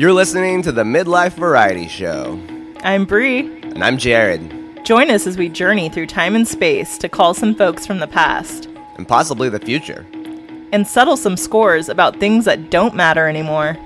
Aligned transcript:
You're 0.00 0.14
listening 0.14 0.62
to 0.62 0.72
the 0.72 0.82
Midlife 0.82 1.34
Variety 1.34 1.86
Show, 1.86 2.40
I'm 2.78 3.04
Bri. 3.04 3.40
and 3.40 3.84
I'm 3.84 3.98
Jared, 3.98 4.50
Join 4.82 5.10
us 5.10 5.26
as 5.26 5.36
we 5.36 5.50
journey 5.50 5.90
through 5.90 6.06
time 6.06 6.34
and 6.34 6.48
space 6.48 6.96
to 6.96 7.08
call 7.10 7.34
some 7.34 7.54
folks 7.54 7.86
from 7.86 7.98
the 7.98 8.06
past 8.06 8.64
and 8.96 9.06
possibly 9.06 9.50
the 9.50 9.58
future. 9.58 10.06
and 10.72 10.86
settle 10.86 11.18
some 11.18 11.36
scores 11.36 11.90
about 11.90 12.18
things 12.18 12.46
that 12.46 12.70
don't 12.70 12.94
matter 12.94 13.28
anymore. 13.28 13.76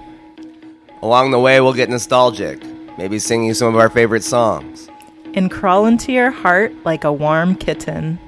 Along 1.02 1.32
the 1.32 1.40
way, 1.40 1.60
we'll 1.60 1.72
get 1.72 1.90
nostalgic, 1.90 2.62
maybe 2.96 3.18
sing 3.18 3.42
you 3.42 3.52
some 3.52 3.74
of 3.74 3.80
our 3.80 3.90
favorite 3.90 4.22
songs, 4.22 4.88
And 5.34 5.50
crawl 5.50 5.84
into 5.84 6.12
your 6.12 6.30
heart 6.30 6.72
like 6.84 7.02
a 7.02 7.12
warm 7.12 7.56
kitten. 7.56 8.20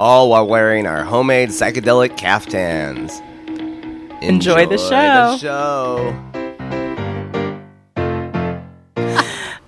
all 0.00 0.30
while 0.30 0.46
wearing 0.48 0.86
our 0.86 1.04
homemade 1.04 1.50
psychedelic 1.50 2.16
caftans. 2.16 3.20
Enjoy 4.22 4.64
the 4.64 4.78
show. 4.78 4.88
the 4.88 5.36
show. 5.36 6.35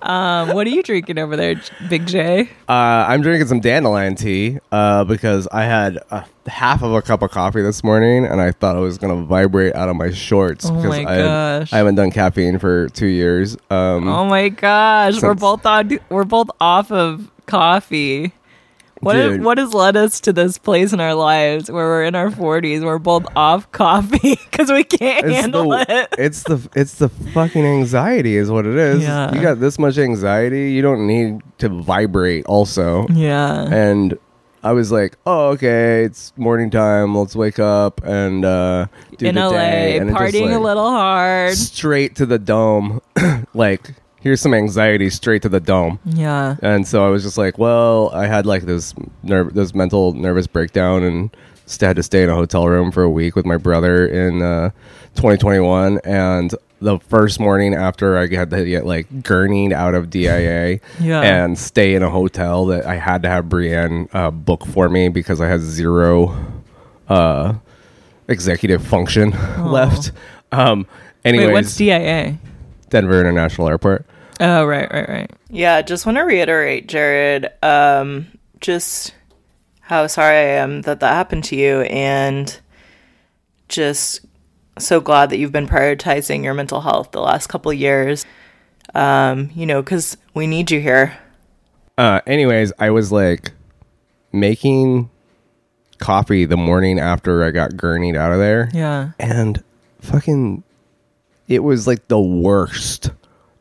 Um, 0.09 0.55
what 0.55 0.65
are 0.65 0.71
you 0.71 0.81
drinking 0.81 1.19
over 1.19 1.35
there, 1.37 1.61
Big 1.87 2.07
J? 2.07 2.49
Uh, 2.67 2.71
I'm 3.07 3.21
drinking 3.21 3.47
some 3.47 3.59
dandelion 3.59 4.15
tea 4.15 4.57
uh, 4.71 5.03
because 5.03 5.47
I 5.51 5.65
had 5.65 5.99
uh, 6.09 6.23
half 6.47 6.81
of 6.81 6.91
a 6.93 7.01
cup 7.03 7.21
of 7.21 7.29
coffee 7.29 7.61
this 7.61 7.83
morning, 7.83 8.25
and 8.25 8.41
I 8.41 8.51
thought 8.51 8.75
it 8.75 8.79
was 8.79 8.97
gonna 8.97 9.23
vibrate 9.23 9.75
out 9.75 9.87
of 9.87 9.95
my 9.95 10.09
shorts 10.09 10.65
Oh 10.65 10.73
because 10.73 10.89
my 10.89 11.03
I. 11.05 11.61
I 11.61 11.77
haven't 11.77 11.93
done 11.93 12.09
caffeine 12.09 12.57
for 12.57 12.89
two 12.89 13.05
years. 13.05 13.55
Um, 13.69 14.07
Oh 14.07 14.25
my 14.25 14.49
gosh, 14.49 15.21
we're 15.21 15.35
both 15.35 15.63
on. 15.67 15.99
We're 16.09 16.23
both 16.23 16.49
off 16.59 16.91
of 16.91 17.29
coffee. 17.45 18.33
What 19.01 19.13
Dude. 19.13 19.43
what 19.43 19.57
has 19.57 19.73
led 19.73 19.95
us 19.95 20.19
to 20.21 20.33
this 20.33 20.57
place 20.57 20.91
in 20.91 20.99
our 20.99 21.15
lives 21.15 21.71
where 21.71 21.85
we're 21.85 22.03
in 22.03 22.15
our 22.15 22.29
forties? 22.29 22.81
We're 22.81 22.99
both 22.99 23.25
off 23.35 23.71
coffee 23.71 24.35
because 24.51 24.69
we 24.69 24.83
can't 24.83 25.25
it's 25.25 25.35
handle 25.35 25.69
the, 25.69 25.85
it. 25.87 26.15
It's 26.17 26.43
the 26.43 26.67
it's 26.75 26.95
the 26.95 27.07
fucking 27.07 27.65
anxiety 27.65 28.35
is 28.35 28.51
what 28.51 28.65
it 28.65 28.75
is. 28.75 29.01
Yeah. 29.01 29.33
You 29.33 29.41
got 29.41 29.61
this 29.61 29.79
much 29.79 29.97
anxiety, 29.97 30.71
you 30.73 30.81
don't 30.81 31.07
need 31.07 31.41
to 31.59 31.69
vibrate 31.69 32.45
also. 32.45 33.07
Yeah. 33.07 33.67
And 33.71 34.17
I 34.63 34.73
was 34.73 34.91
like, 34.91 35.17
oh 35.25 35.51
okay, 35.51 36.03
it's 36.03 36.33
morning 36.35 36.69
time. 36.69 37.15
Let's 37.17 37.37
wake 37.37 37.59
up 37.59 38.01
and 38.03 38.43
uh, 38.43 38.87
do 39.17 39.27
in 39.27 39.35
the 39.35 39.41
LA, 39.45 39.51
day. 39.51 39.97
And 39.97 40.09
it 40.09 40.13
just, 40.13 40.35
partying 40.35 40.53
a 40.53 40.59
little 40.59 40.89
hard. 40.89 41.55
straight 41.55 42.15
to 42.17 42.25
the 42.25 42.39
dome. 42.39 43.01
like 43.53 43.93
here's 44.21 44.41
some 44.41 44.53
anxiety 44.53 45.09
straight 45.09 45.41
to 45.43 45.49
the 45.49 45.59
dome. 45.59 45.99
Yeah. 46.05 46.55
And 46.61 46.87
so 46.87 47.05
I 47.05 47.09
was 47.09 47.23
just 47.23 47.37
like, 47.37 47.57
well, 47.57 48.09
I 48.13 48.27
had 48.27 48.45
like 48.45 48.63
this 48.63 48.93
nerve, 49.23 49.53
this 49.53 49.73
mental 49.73 50.13
nervous 50.13 50.47
breakdown, 50.47 51.03
and 51.03 51.35
st- 51.65 51.87
had 51.87 51.95
to 51.95 52.03
stay 52.03 52.23
in 52.23 52.29
a 52.29 52.35
hotel 52.35 52.67
room 52.67 52.91
for 52.91 53.03
a 53.03 53.09
week 53.09 53.35
with 53.35 53.45
my 53.45 53.57
brother 53.57 54.05
in 54.07 54.41
uh, 54.41 54.69
2021. 55.15 55.99
And 56.03 56.53
the 56.81 56.97
first 56.99 57.39
morning 57.41 57.73
after 57.73 58.17
I 58.17 58.27
had 58.27 58.49
to 58.51 58.65
get 58.65 58.85
like 58.85 59.09
gurneyed 59.23 59.73
out 59.73 59.95
of 59.95 60.09
DIA 60.09 60.79
Yeah. 60.99 61.21
and 61.21 61.57
stay 61.57 61.93
in 61.93 62.03
a 62.03 62.09
hotel 62.09 62.65
that 62.67 62.85
I 62.85 62.95
had 62.95 63.23
to 63.23 63.29
have 63.29 63.49
Brienne 63.49 64.07
uh, 64.13 64.31
book 64.31 64.65
for 64.65 64.87
me 64.89 65.09
because 65.09 65.41
I 65.41 65.47
had 65.47 65.59
zero 65.59 66.37
uh, 67.09 67.55
executive 68.27 68.85
function 68.85 69.31
left. 69.59 70.11
Um, 70.51 70.87
anyways, 71.25 71.47
Wait, 71.47 71.53
what's 71.53 71.75
DIA? 71.75 72.37
Denver 72.89 73.19
International 73.19 73.67
Airport. 73.69 74.05
Oh, 74.39 74.65
right, 74.65 74.91
right, 74.91 75.09
right. 75.09 75.31
Yeah, 75.49 75.81
just 75.81 76.05
want 76.05 76.17
to 76.17 76.21
reiterate, 76.23 76.87
Jared, 76.87 77.49
um, 77.63 78.27
just 78.61 79.13
how 79.81 80.07
sorry 80.07 80.37
I 80.37 80.41
am 80.61 80.81
that 80.83 80.99
that 81.01 81.13
happened 81.13 81.43
to 81.45 81.55
you, 81.55 81.81
and 81.81 82.59
just 83.67 84.25
so 84.77 85.01
glad 85.01 85.29
that 85.29 85.37
you've 85.37 85.51
been 85.51 85.67
prioritizing 85.67 86.43
your 86.43 86.53
mental 86.53 86.81
health 86.81 87.11
the 87.11 87.21
last 87.21 87.47
couple 87.47 87.71
of 87.71 87.77
years. 87.77 88.25
Um, 88.95 89.51
you 89.53 89.65
know, 89.65 89.81
because 89.81 90.17
we 90.33 90.47
need 90.47 90.71
you 90.71 90.79
here. 90.79 91.17
Uh, 91.97 92.21
anyways, 92.25 92.71
I 92.79 92.89
was 92.91 93.11
like 93.11 93.51
making 94.31 95.09
coffee 95.99 96.45
the 96.45 96.55
morning 96.57 96.97
after 96.97 97.43
I 97.43 97.51
got 97.51 97.71
gurneyed 97.71 98.15
out 98.15 98.31
of 98.31 98.39
there, 98.39 98.69
Yeah. 98.73 99.11
and 99.19 99.61
fucking, 100.01 100.63
it 101.49 101.63
was 101.63 101.87
like 101.87 102.07
the 102.07 102.19
worst. 102.19 103.09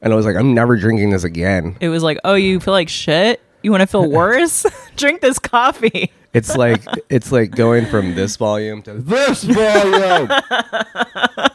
And 0.01 0.13
I 0.13 0.17
was 0.17 0.27
like, 0.27 0.37
I'm 0.37 0.55
never 0.55 0.77
drinking 0.77 1.11
this 1.11 1.25
again. 1.25 1.77
It 1.81 1.89
was 1.89 2.05
like, 2.05 2.19
oh, 2.23 2.35
you 2.35 2.61
feel 2.61 2.73
like 2.73 2.89
shit? 2.89 3.41
You 3.63 3.73
want 3.73 3.81
to 3.81 3.87
feel 3.87 4.09
worse? 4.11 4.65
Drink 4.97 5.23
this 5.23 5.41
coffee. 5.41 6.13
It's 6.35 6.55
like 6.55 6.83
it's 7.09 7.33
like 7.33 7.53
going 7.53 7.87
from 7.87 8.15
this 8.15 8.37
volume 8.37 8.83
to 8.83 8.93
this 8.93 9.43
volume. 9.45 10.31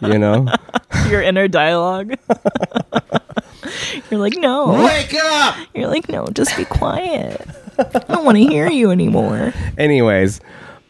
you 0.11 0.17
know, 0.17 0.47
Your 1.09 1.21
inner 1.21 1.47
dialogue. 1.47 2.15
You're 4.09 4.19
like, 4.19 4.35
no. 4.35 4.83
wake 4.83 5.13
up. 5.13 5.55
You're 5.75 5.87
like, 5.87 6.09
no, 6.09 6.25
just 6.33 6.57
be 6.57 6.65
quiet. 6.65 7.47
I 7.77 7.83
don't 7.83 8.25
want 8.25 8.37
to 8.37 8.43
hear 8.43 8.67
you 8.67 8.89
anymore. 8.89 9.53
Anyways, 9.77 10.41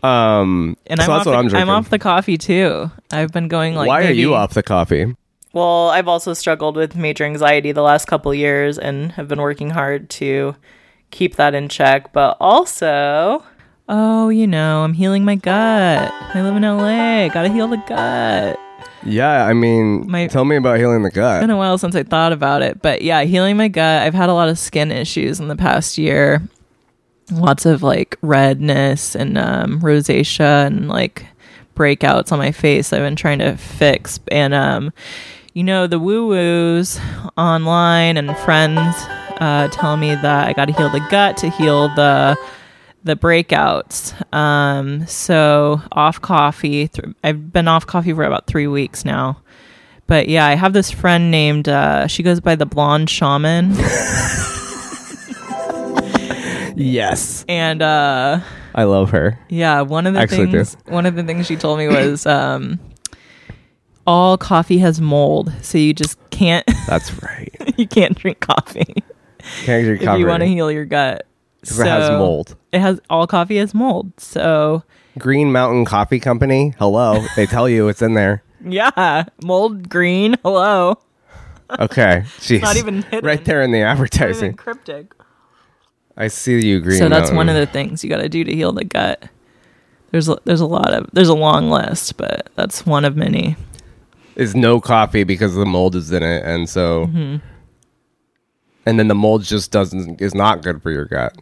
um, 0.02 0.78
And 0.88 1.00
so 1.00 1.04
I'm, 1.04 1.08
that's 1.08 1.10
off 1.10 1.26
what 1.26 1.32
the, 1.34 1.38
I'm 1.38 1.48
drinking. 1.50 1.62
I'm 1.62 1.70
off 1.70 1.90
the 1.90 2.00
coffee 2.00 2.38
too. 2.38 2.90
I've 3.12 3.34
been 3.34 3.50
going 3.50 3.76
like. 3.76 3.90
Why 3.90 4.08
are 4.08 4.12
you 4.12 4.34
off 4.34 4.54
the 4.54 4.64
coffee? 4.64 5.14
Well, 5.54 5.90
I've 5.90 6.08
also 6.08 6.34
struggled 6.34 6.76
with 6.76 6.96
major 6.96 7.24
anxiety 7.24 7.72
the 7.72 7.84
last 7.84 8.06
couple 8.06 8.34
years 8.34 8.80
and 8.80 9.12
have 9.14 9.28
been 9.28 9.40
working 9.40 9.70
hard 9.70 10.10
to 10.12 10.56
keep 11.12 11.36
that 11.36 11.54
in 11.54 11.70
check. 11.70 12.12
But 12.12 12.38
also, 12.40 13.44
oh, 13.88 14.30
you 14.30 14.48
know, 14.48 14.84
I'm 14.84 14.94
healing 14.94 15.24
my 15.24 15.36
gut. 15.36 16.12
I 16.12 16.42
live 16.42 16.56
in 16.56 16.64
LA. 16.64 17.30
Gotta 17.30 17.50
heal 17.50 17.68
the 17.68 17.78
gut. 17.88 18.60
Yeah, 19.06 19.46
I 19.46 19.54
mean, 19.54 20.10
My- 20.10 20.28
tell 20.28 20.46
me 20.46 20.56
about 20.56 20.80
healing 20.80 21.04
the 21.04 21.12
gut. 21.12 21.38
It's 21.38 21.44
been 21.44 21.50
a 21.52 21.58
while 21.58 21.78
since 21.78 21.96
I 21.96 22.04
thought 22.04 22.32
about 22.32 22.62
it, 22.64 22.82
but 22.82 23.02
yeah, 23.04 23.24
healing 23.24 23.58
my 23.58 23.68
gut. 23.68 24.02
I've 24.02 24.14
had 24.14 24.30
a 24.30 24.34
lot 24.34 24.50
of 24.50 24.58
skin 24.58 24.92
issues 24.92 25.40
in 25.40 25.50
the 25.50 25.56
past 25.56 25.98
year. 25.98 26.42
Lots 27.32 27.66
of 27.66 27.84
like 27.84 28.18
redness 28.22 29.16
and 29.16 29.38
um, 29.38 29.82
rosacea 29.82 30.66
and 30.66 30.88
like 30.88 31.28
breakouts 31.76 32.32
on 32.32 32.40
my 32.40 32.52
face. 32.52 32.92
I've 32.92 33.02
been 33.02 33.16
trying 33.16 33.40
to 33.40 33.56
fix, 33.56 34.20
and 34.32 34.54
um, 34.54 34.94
you 35.54 35.64
know, 35.64 35.88
the 35.88 36.00
woo 36.00 36.28
woos 36.28 37.00
online 37.38 38.18
and 38.18 38.36
friends 38.40 38.96
uh, 39.40 39.68
tell 39.72 39.98
me 39.98 40.16
that 40.16 40.48
I 40.48 40.54
got 40.54 40.66
to 40.66 40.74
heal 40.74 40.90
the 40.90 41.06
gut 41.10 41.38
to 41.38 41.50
heal 41.50 41.90
the 41.96 42.38
the 43.04 43.16
breakouts. 43.16 44.14
Um, 44.34 45.06
so 45.08 45.82
off 45.92 46.22
coffee. 46.22 46.88
Th- 46.88 47.14
I've 47.24 47.52
been 47.52 47.68
off 47.68 47.86
coffee 47.86 48.14
for 48.14 48.24
about 48.24 48.48
three 48.48 48.68
weeks 48.68 49.04
now. 49.06 49.38
But 50.08 50.28
yeah, 50.30 50.46
I 50.46 50.56
have 50.56 50.74
this 50.74 50.92
friend 50.92 51.30
named. 51.32 51.68
Uh, 51.70 52.08
she 52.08 52.24
goes 52.24 52.40
by 52.40 52.56
the 52.56 52.66
blonde 52.66 53.10
shaman, 53.10 53.74
Yes, 56.76 57.46
and 57.48 57.82
uh, 57.84 58.40
I 58.74 58.84
love 58.86 59.12
her. 59.12 59.38
yeah, 59.48 59.82
one 59.82 60.08
of 60.08 60.14
the 60.16 60.20
Actually 60.22 60.48
do. 60.48 60.52
things 60.64 60.76
one 60.88 61.06
of 61.06 61.16
the 61.16 61.24
things 61.24 61.46
she 61.46 61.56
told 61.56 61.78
me 61.78 61.88
was 61.88 62.26
um, 62.26 62.80
all 64.06 64.38
coffee 64.38 64.80
has 64.80 65.00
mold, 65.02 65.52
so 65.62 65.78
you 65.78 65.94
just 65.94 66.18
can't 66.30 66.66
That's 66.88 67.12
right. 67.24 67.54
you 67.78 67.88
can't 67.88 68.18
drink 68.18 68.40
coffee 68.40 69.04
Can't 69.64 69.84
drink 69.86 70.02
if 70.02 70.20
you 70.20 70.26
want 70.28 70.42
to 70.42 70.48
heal 70.48 70.72
your 70.72 70.86
gut. 70.86 71.26
if 71.62 71.72
it 71.80 71.86
has 71.88 72.10
mold. 72.12 72.56
It 72.72 72.80
has 72.80 73.00
all 73.10 73.28
coffee 73.28 73.58
has 73.58 73.74
mold, 73.74 74.12
so 74.18 74.84
Green 75.18 75.52
Mountain 75.52 75.86
Coffee 75.86 76.20
Company. 76.20 76.74
Hello, 76.80 77.24
they 77.36 77.46
tell 77.46 77.70
you 77.70 77.88
it's 77.88 78.02
in 78.02 78.14
there. 78.16 78.44
yeah, 78.66 79.26
mold 79.44 79.90
green. 79.90 80.36
Hello, 80.44 80.98
Okay, 81.80 82.24
she's 82.40 82.62
not 82.64 82.78
even 82.78 83.04
hidden. 83.04 83.26
right 83.26 83.44
there 83.46 83.62
in 83.62 83.72
the 83.72 83.82
advertising. 83.82 84.54
cryptic. 84.54 85.14
I 86.16 86.28
see 86.28 86.64
you, 86.64 86.80
Green. 86.80 87.00
so 87.00 87.10
that's 87.10 87.32
one 87.32 87.50
of 87.50 87.56
the 87.56 87.66
things 87.66 88.04
you 88.04 88.10
got 88.10 88.18
to 88.22 88.30
do 88.30 88.44
to 88.44 88.54
heal 88.54 88.72
the 88.72 88.84
gut. 88.84 89.28
There's 90.12 90.30
there's 90.46 90.62
a 90.62 90.68
lot 90.68 90.94
of 90.94 91.10
there's 91.14 91.30
a 91.30 91.34
long 91.34 91.70
list, 91.72 92.18
but 92.18 92.50
that's 92.56 92.86
one 92.86 93.04
of 93.06 93.16
many. 93.18 93.56
Is 94.36 94.56
no 94.56 94.80
coffee 94.82 95.24
because 95.24 95.56
the 95.56 95.66
mold 95.66 95.96
is 95.96 96.12
in 96.12 96.24
it, 96.24 96.44
and 96.46 96.70
so, 96.70 97.08
Mm-hmm. 97.08 97.38
and 98.86 99.00
then 99.00 99.08
the 99.08 99.16
mold 99.16 99.44
just 99.44 99.72
doesn't 99.72 100.22
is 100.22 100.34
not 100.36 100.62
good 100.64 100.82
for 100.82 100.92
your 100.92 101.06
gut, 101.06 101.36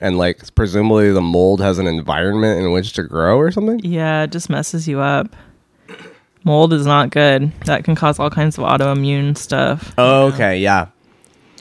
and 0.00 0.18
like 0.18 0.54
presumably 0.54 1.12
the 1.12 1.20
mold 1.20 1.60
has 1.60 1.78
an 1.78 1.86
environment 1.86 2.60
in 2.64 2.72
which 2.72 2.92
to 2.94 3.02
grow 3.02 3.36
or 3.38 3.50
something. 3.50 3.80
Yeah, 3.84 4.24
it 4.24 4.32
just 4.32 4.48
messes 4.50 4.88
you 4.88 5.00
up. 5.00 5.34
Mold 6.44 6.72
is 6.72 6.84
not 6.86 7.10
good. 7.10 7.52
That 7.66 7.84
can 7.84 7.94
cause 7.94 8.18
all 8.18 8.28
kinds 8.30 8.58
of 8.58 8.64
autoimmune 8.64 9.36
stuff. 9.38 9.92
Oh, 9.96 10.26
okay, 10.32 10.58
yeah. 10.58 10.88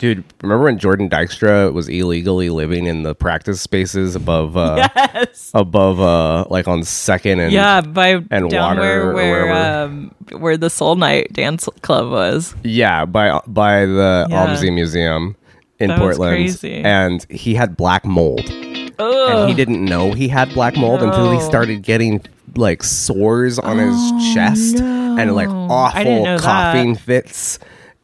Dude, 0.01 0.23
remember 0.41 0.63
when 0.63 0.79
Jordan 0.79 1.11
Dykstra 1.11 1.71
was 1.71 1.87
illegally 1.87 2.49
living 2.49 2.87
in 2.87 3.03
the 3.03 3.13
practice 3.13 3.61
spaces 3.61 4.15
above, 4.15 4.57
uh, 4.57 4.89
Yes. 4.95 5.51
above, 5.53 5.99
uh, 6.01 6.45
like 6.49 6.67
on 6.67 6.83
second 6.83 7.39
and 7.39 7.51
Yeah, 7.53 7.81
by 7.81 8.23
and 8.31 8.49
down 8.49 8.77
water 8.77 9.13
where 9.13 9.45
where 9.45 9.83
um 9.83 10.11
where 10.39 10.57
the 10.57 10.71
Soul 10.71 10.95
Night 10.95 11.31
dance 11.33 11.69
club 11.83 12.09
was. 12.09 12.55
Yeah, 12.63 13.05
by 13.05 13.39
by 13.45 13.85
the 13.85 14.25
Yeah. 14.27 14.43
OMSI 14.47 14.71
Museum 14.73 15.35
in 15.79 15.89
That 15.89 15.99
Portland, 15.99 16.33
crazy. 16.35 16.81
and 16.83 17.23
he 17.29 17.53
had 17.53 17.77
black 17.77 18.03
mold, 18.03 18.49
and 18.49 19.47
he 19.49 19.53
didn't 19.53 19.85
know 19.85 20.13
he 20.13 20.27
had 20.29 20.51
black 20.55 20.75
mold 20.75 21.03
until 21.03 21.31
he 21.31 21.39
started 21.41 21.83
getting 21.83 22.21
like 22.55 22.81
sores 22.81 23.59
on 23.59 23.77
his 23.77 24.33
chest 24.33 24.77
and 24.79 25.35
like 25.35 25.47
awful 25.49 26.03
didn't 26.03 26.23
that. 26.23 26.39
coughing 26.41 26.95
fits, 26.95 27.59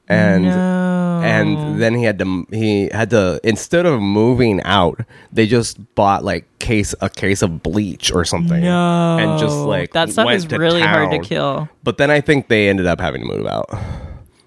and 0.10 0.46
No. 0.46 1.22
and 1.24 1.82
then 1.82 1.94
he 1.96 2.04
had 2.04 2.20
to 2.20 2.46
he 2.52 2.90
had 2.90 3.10
to 3.12 3.40
instead 3.44 3.86
of 3.86 4.02
moving 4.02 4.62
out, 4.64 5.02
they 5.32 5.46
just 5.48 5.78
bought 5.96 6.24
like 6.24 6.46
case 6.60 6.94
a 7.02 7.10
case 7.10 7.42
of 7.42 7.62
bleach 7.64 8.12
or 8.12 8.24
something, 8.26 8.62
no. 8.62 9.18
and 9.18 9.40
just 9.40 9.58
like 9.58 9.92
that 9.94 10.10
stuff 10.10 10.30
is 10.32 10.46
to 10.46 10.58
really 10.58 10.82
hard 10.82 11.12
to 11.12 11.20
kill. 11.20 11.68
But 11.84 11.98
then 11.98 12.10
I 12.12 12.22
think 12.22 12.48
they 12.48 12.70
ended 12.70 12.86
up 12.86 13.00
having 13.02 13.22
to 13.22 13.28
move 13.28 13.46
out. 13.48 13.70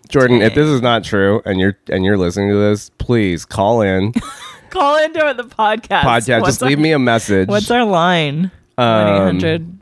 Jordan, 0.08 0.42
if 0.42 0.54
this 0.54 0.66
is 0.66 0.82
not 0.82 1.04
true 1.04 1.40
and 1.44 1.60
you're 1.60 1.76
and 1.88 2.04
you're 2.04 2.18
listening 2.18 2.48
to 2.50 2.56
this, 2.56 2.90
please 2.98 3.44
call 3.44 3.82
in 3.82 4.12
Call 4.70 5.02
into 5.04 5.18
the 5.36 5.42
podcast. 5.44 6.02
podcast. 6.02 6.40
What's 6.42 6.58
Just 6.58 6.62
leave 6.62 6.78
me 6.78 6.92
a 6.92 6.98
message. 6.98 7.48
What's 7.48 7.70
our 7.72 7.84
line? 7.84 8.52
Um, 8.78 8.86
One 8.86 9.06
eight 9.08 9.18
hundred 9.18 9.78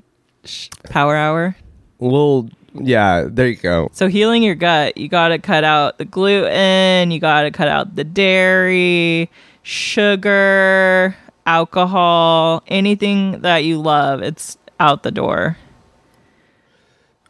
power 0.88 1.14
hour. 1.14 1.56
We'll 1.98 2.48
yeah, 2.82 3.26
there 3.28 3.48
you 3.48 3.56
go. 3.56 3.88
So 3.92 4.08
healing 4.08 4.42
your 4.42 4.54
gut, 4.54 4.96
you 4.96 5.08
got 5.08 5.28
to 5.28 5.38
cut 5.38 5.64
out 5.64 5.98
the 5.98 6.04
gluten, 6.04 7.10
you 7.10 7.20
got 7.20 7.42
to 7.42 7.50
cut 7.50 7.68
out 7.68 7.94
the 7.96 8.04
dairy, 8.04 9.30
sugar, 9.62 11.14
alcohol, 11.46 12.62
anything 12.68 13.40
that 13.42 13.58
you 13.64 13.80
love, 13.80 14.22
it's 14.22 14.56
out 14.80 15.02
the 15.02 15.10
door. 15.10 15.56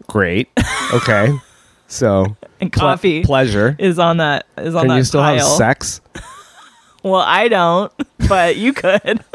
Great. 0.06 0.48
Okay. 0.92 1.32
So 1.90 2.36
And 2.60 2.70
ple- 2.70 2.80
coffee 2.82 3.24
pleasure. 3.24 3.74
is 3.78 3.98
on 3.98 4.18
that 4.18 4.44
is 4.58 4.74
on 4.74 4.82
Can 4.82 4.88
that 4.88 4.96
you 4.98 5.04
still 5.04 5.22
pile. 5.22 5.38
have 5.38 5.56
sex? 5.56 6.02
Well, 7.02 7.22
I 7.26 7.48
don't, 7.48 7.90
but 8.28 8.56
you 8.56 8.74
could. 8.74 9.24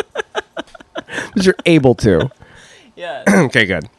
But 1.33 1.45
you're 1.45 1.55
able 1.65 1.95
to. 1.95 2.29
yeah. 2.95 3.23
okay, 3.29 3.65
good. 3.65 3.89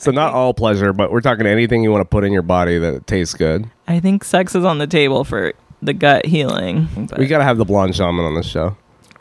So 0.00 0.10
not 0.10 0.32
all 0.32 0.54
pleasure, 0.54 0.92
but 0.92 1.12
we're 1.12 1.20
talking 1.20 1.46
anything 1.46 1.82
you 1.84 1.90
want 1.90 2.00
to 2.00 2.04
put 2.06 2.24
in 2.24 2.32
your 2.32 2.42
body 2.42 2.78
that 2.78 3.06
tastes 3.06 3.34
good. 3.34 3.68
I 3.86 4.00
think 4.00 4.24
sex 4.24 4.54
is 4.54 4.64
on 4.64 4.78
the 4.78 4.86
table 4.86 5.24
for 5.24 5.52
the 5.82 5.92
gut 5.92 6.26
healing. 6.26 6.88
but- 7.08 7.18
We 7.18 7.26
gotta 7.26 7.44
have 7.44 7.58
the 7.58 7.64
blonde 7.64 7.94
shaman 7.94 8.24
on 8.24 8.34
the 8.34 8.42
show. 8.42 8.76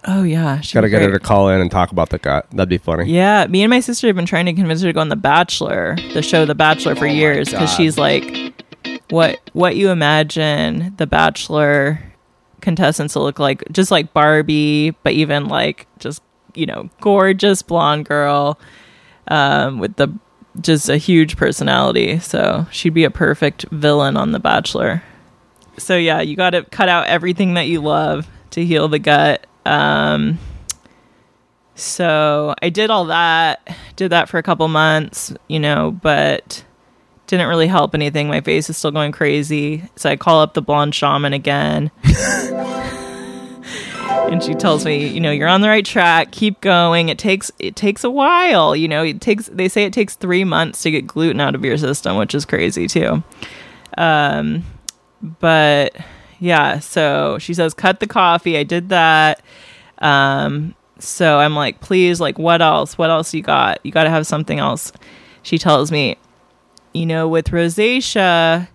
oh 0.07 0.23
yeah, 0.23 0.61
she'd 0.61 0.73
Gotta 0.75 0.87
be 0.87 0.91
get 0.91 1.01
her 1.01 1.09
great. 1.09 1.21
to 1.21 1.27
call 1.27 1.49
in 1.49 1.59
and 1.59 1.69
talk 1.69 1.91
about 1.91 2.09
the 2.09 2.17
gut. 2.17 2.47
That'd 2.51 2.69
be 2.69 2.77
funny. 2.77 3.11
Yeah, 3.11 3.45
me 3.47 3.63
and 3.63 3.69
my 3.69 3.81
sister 3.81 4.07
have 4.07 4.15
been 4.15 4.25
trying 4.25 4.45
to 4.45 4.53
convince 4.53 4.81
her 4.81 4.87
to 4.87 4.93
go 4.93 5.01
on 5.01 5.09
The 5.09 5.15
Bachelor, 5.17 5.97
the 6.13 6.21
show 6.21 6.45
The 6.45 6.55
Bachelor, 6.55 6.95
for 6.95 7.05
Oh 7.07 7.11
years 7.11 7.49
because 7.49 7.69
God. 7.71 7.75
she's 7.75 7.97
like, 7.97 8.53
what 9.09 9.39
what 9.53 9.75
you 9.75 9.89
imagine 9.89 10.93
The 10.97 11.07
Bachelor 11.07 11.99
contestants 12.61 13.13
to 13.13 13.19
look 13.19 13.39
like, 13.39 13.63
just 13.73 13.91
like 13.91 14.13
Barbie, 14.13 14.91
but 15.03 15.11
even 15.13 15.47
like 15.49 15.87
just 15.99 16.21
you 16.55 16.65
know 16.65 16.89
gorgeous 17.01 17.61
blonde 17.61 18.05
girl 18.05 18.57
um, 19.27 19.79
with 19.79 19.95
the 19.97 20.07
just 20.61 20.89
a 20.89 20.97
huge 20.97 21.37
personality. 21.37 22.19
So 22.19 22.67
she'd 22.71 22.93
be 22.93 23.03
a 23.03 23.11
perfect 23.11 23.65
villain 23.71 24.17
on 24.17 24.31
The 24.31 24.39
Bachelor. 24.39 25.03
So 25.77 25.95
yeah, 25.95 26.21
you 26.21 26.35
got 26.35 26.51
to 26.51 26.63
cut 26.63 26.89
out 26.89 27.07
everything 27.07 27.53
that 27.53 27.67
you 27.67 27.81
love 27.81 28.27
to 28.51 28.65
heal 28.65 28.87
the 28.87 28.99
gut. 28.99 29.45
Um, 29.65 30.39
so 31.75 32.53
I 32.61 32.69
did 32.69 32.89
all 32.89 33.05
that, 33.05 33.65
did 33.95 34.11
that 34.11 34.27
for 34.27 34.37
a 34.37 34.43
couple 34.43 34.67
months, 34.67 35.33
you 35.47 35.59
know, 35.59 35.91
but 35.91 36.63
didn't 37.27 37.47
really 37.47 37.67
help 37.67 37.93
anything. 37.93 38.27
My 38.27 38.41
face 38.41 38.69
is 38.69 38.77
still 38.77 38.91
going 38.91 39.11
crazy. 39.11 39.83
So 39.95 40.09
I 40.09 40.17
call 40.17 40.41
up 40.41 40.55
the 40.55 40.61
blonde 40.61 40.95
shaman 40.95 41.31
again. 41.31 41.91
and 44.31 44.43
she 44.43 44.53
tells 44.53 44.85
me, 44.85 45.07
you 45.07 45.19
know, 45.19 45.31
you're 45.31 45.47
on 45.47 45.61
the 45.61 45.67
right 45.67 45.85
track. 45.85 46.31
Keep 46.31 46.61
going. 46.61 47.09
It 47.09 47.17
takes 47.17 47.51
it 47.59 47.75
takes 47.75 48.03
a 48.03 48.09
while, 48.09 48.75
you 48.75 48.87
know. 48.87 49.03
It 49.03 49.21
takes 49.21 49.47
they 49.47 49.67
say 49.67 49.83
it 49.83 49.93
takes 49.93 50.15
3 50.15 50.43
months 50.43 50.81
to 50.83 50.91
get 50.91 51.07
gluten 51.07 51.41
out 51.41 51.55
of 51.55 51.65
your 51.65 51.77
system, 51.77 52.17
which 52.17 52.35
is 52.35 52.45
crazy 52.45 52.87
too. 52.87 53.23
Um 53.97 54.63
but 55.39 55.95
yeah, 56.39 56.79
so 56.79 57.37
she 57.39 57.53
says 57.53 57.73
cut 57.73 57.99
the 57.99 58.07
coffee. 58.07 58.57
I 58.57 58.63
did 58.63 58.89
that. 58.89 59.41
Um 59.97 60.75
so 60.99 61.39
I'm 61.39 61.55
like, 61.55 61.79
please, 61.79 62.19
like, 62.19 62.37
what 62.37 62.61
else? 62.61 62.97
What 62.97 63.09
else 63.09 63.33
you 63.33 63.41
got? 63.41 63.79
You 63.83 63.91
got 63.91 64.03
to 64.03 64.09
have 64.09 64.27
something 64.27 64.59
else. 64.59 64.91
She 65.43 65.57
tells 65.57 65.91
me, 65.91 66.17
you 66.93 67.05
know, 67.05 67.27
with 67.27 67.45
rosacea, 67.47 68.67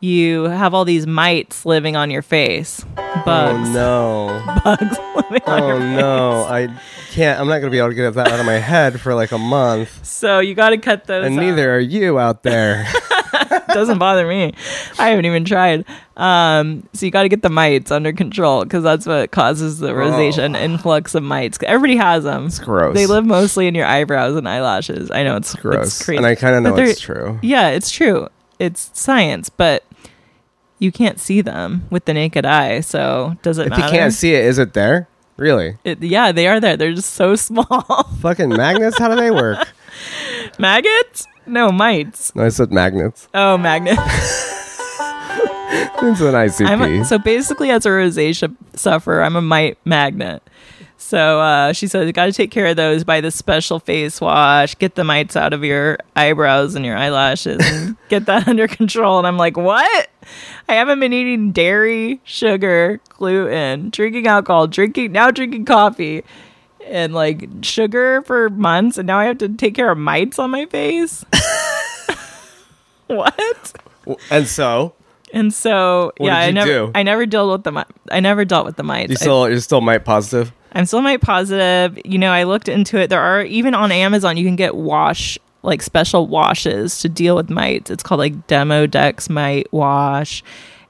you 0.00 0.44
have 0.44 0.74
all 0.74 0.84
these 0.84 1.06
mites 1.06 1.64
living 1.66 1.96
on 1.96 2.10
your 2.10 2.22
face, 2.22 2.84
bugs, 3.24 3.68
Oh 3.70 3.72
no. 3.72 4.60
bugs 4.64 4.98
living 5.16 5.42
on 5.46 5.62
Oh 5.62 5.66
your 5.68 5.78
no. 5.80 6.44
I 6.44 6.68
can't 7.10 7.40
I'm 7.40 7.48
not 7.48 7.58
gonna 7.60 7.70
be 7.70 7.78
able 7.78 7.88
to 7.88 7.94
get 7.94 8.12
that 8.14 8.28
out 8.30 8.40
of 8.40 8.46
my 8.46 8.58
head 8.58 9.00
for 9.00 9.14
like 9.14 9.32
a 9.32 9.38
month. 9.38 10.04
So 10.04 10.40
you 10.40 10.54
got 10.54 10.70
to 10.70 10.78
cut 10.78 11.06
those. 11.06 11.26
And 11.26 11.38
out. 11.38 11.42
neither 11.42 11.74
are 11.74 11.80
you 11.80 12.18
out 12.18 12.42
there. 12.42 12.86
doesn't 13.68 13.98
bother 13.98 14.26
me. 14.26 14.52
I 14.98 15.08
haven't 15.08 15.26
even 15.26 15.44
tried. 15.44 15.84
Um, 16.16 16.88
so 16.94 17.04
you 17.04 17.12
got 17.12 17.22
to 17.24 17.28
get 17.28 17.42
the 17.42 17.50
mites 17.50 17.90
under 17.90 18.12
control 18.12 18.64
because 18.64 18.82
that's 18.82 19.06
what 19.06 19.30
causes 19.32 19.78
the 19.80 19.88
rosacea, 19.90 20.44
an 20.44 20.54
influx 20.56 21.14
of 21.14 21.22
mites. 21.22 21.58
Everybody 21.62 21.96
has 21.96 22.24
them. 22.24 22.44
Oh. 22.44 22.46
It's 22.46 22.58
gross. 22.58 22.94
They 22.94 23.06
live 23.06 23.26
mostly 23.26 23.66
in 23.66 23.74
your 23.74 23.84
eyebrows 23.86 24.34
and 24.36 24.48
eyelashes. 24.48 25.10
I 25.10 25.24
know 25.24 25.36
it's 25.36 25.54
gross. 25.54 25.86
It's 25.88 26.04
crazy. 26.04 26.16
And 26.18 26.26
I 26.26 26.34
kinda 26.36 26.60
know 26.62 26.74
they're- 26.74 26.86
it's 26.86 27.00
true. 27.00 27.38
Yeah, 27.42 27.68
it's 27.68 27.90
true. 27.90 28.28
It's 28.58 28.90
science, 28.94 29.48
but 29.48 29.84
you 30.78 30.90
can't 30.92 31.18
see 31.20 31.40
them 31.40 31.86
with 31.90 32.04
the 32.04 32.14
naked 32.14 32.44
eye. 32.46 32.80
So 32.80 33.36
does 33.42 33.58
it 33.58 33.66
If 33.66 33.70
matter? 33.70 33.84
you 33.84 33.90
can't 33.90 34.12
see 34.12 34.34
it, 34.34 34.44
is 34.44 34.58
it 34.58 34.72
there? 34.74 35.08
Really? 35.36 35.76
it, 35.84 36.02
yeah, 36.02 36.32
they 36.32 36.46
are 36.48 36.60
there. 36.60 36.76
They're 36.76 36.94
just 36.94 37.12
so 37.14 37.34
small. 37.48 37.64
Fucking 38.20 38.48
magnets? 38.50 38.98
How 38.98 39.08
do 39.08 39.16
they 39.16 39.30
work? 39.30 39.68
Maggots? 40.58 41.26
No, 41.46 41.70
mites. 41.70 42.34
No, 42.34 42.44
I 42.44 42.48
said 42.48 42.72
magnets. 42.72 43.28
Oh, 43.34 43.56
magnets. 43.58 44.00
It's 45.98 46.20
an 46.20 46.34
ICP. 46.34 46.66
I'm 46.68 46.82
a, 46.82 47.04
so 47.04 47.18
basically, 47.18 47.70
as 47.70 47.84
a 47.86 47.88
rosacea 47.88 48.54
sufferer, 48.74 49.22
I'm 49.22 49.34
a 49.34 49.42
mite 49.42 49.78
magnet. 49.84 50.42
So 51.06 51.38
uh, 51.40 51.72
she 51.72 51.86
said, 51.86 52.04
you 52.08 52.12
got 52.12 52.26
to 52.26 52.32
take 52.32 52.50
care 52.50 52.66
of 52.66 52.74
those. 52.76 53.04
Buy 53.04 53.20
this 53.20 53.36
special 53.36 53.78
face 53.78 54.20
wash. 54.20 54.74
Get 54.74 54.96
the 54.96 55.04
mites 55.04 55.36
out 55.36 55.52
of 55.52 55.62
your 55.62 55.98
eyebrows 56.16 56.74
and 56.74 56.84
your 56.84 56.96
eyelashes, 56.96 57.58
and 57.64 57.96
get 58.08 58.26
that 58.26 58.48
under 58.48 58.66
control. 58.66 59.18
And 59.18 59.24
I'm 59.24 59.36
like, 59.36 59.56
what? 59.56 60.10
I 60.68 60.74
haven't 60.74 60.98
been 60.98 61.12
eating 61.12 61.52
dairy, 61.52 62.20
sugar, 62.24 63.00
gluten, 63.10 63.90
drinking 63.90 64.26
alcohol, 64.26 64.66
drinking 64.66 65.12
now 65.12 65.30
drinking 65.30 65.64
coffee, 65.66 66.24
and 66.84 67.14
like 67.14 67.48
sugar 67.62 68.22
for 68.22 68.50
months, 68.50 68.98
and 68.98 69.06
now 69.06 69.20
I 69.20 69.26
have 69.26 69.38
to 69.38 69.48
take 69.48 69.76
care 69.76 69.92
of 69.92 69.98
mites 69.98 70.40
on 70.40 70.50
my 70.50 70.66
face. 70.66 71.24
what? 73.06 73.72
and 74.30 74.48
so 74.48 74.94
And 75.32 75.54
so, 75.54 76.12
What 76.16 76.26
yeah, 76.26 76.38
I 76.38 76.50
never, 76.50 76.66
do? 76.70 76.90
I 76.94 77.02
never 77.04 77.26
dealt 77.26 77.64
with 77.64 77.74
the, 77.74 77.86
I 78.10 78.18
never 78.20 78.44
dealt 78.44 78.66
with 78.66 78.74
the 78.76 78.82
mites. 78.82 79.10
you 79.10 79.16
I- 79.20 79.22
still 79.22 79.48
you're 79.48 79.60
still 79.60 79.80
mite 79.80 80.04
positive. 80.04 80.52
I'm 80.72 80.86
still 80.86 81.00
mite 81.00 81.20
positive. 81.20 81.98
You 82.04 82.18
know, 82.18 82.30
I 82.30 82.44
looked 82.44 82.68
into 82.68 82.98
it. 82.98 83.08
There 83.08 83.20
are 83.20 83.42
even 83.42 83.74
on 83.74 83.92
Amazon, 83.92 84.36
you 84.36 84.44
can 84.44 84.56
get 84.56 84.74
wash 84.74 85.38
like 85.62 85.82
special 85.82 86.26
washes 86.28 87.00
to 87.00 87.08
deal 87.08 87.34
with 87.34 87.50
mites. 87.50 87.90
It's 87.90 88.02
called 88.02 88.20
like 88.20 88.46
Demo 88.46 88.86
Demodex 88.86 89.28
mite 89.28 89.72
wash. 89.72 90.42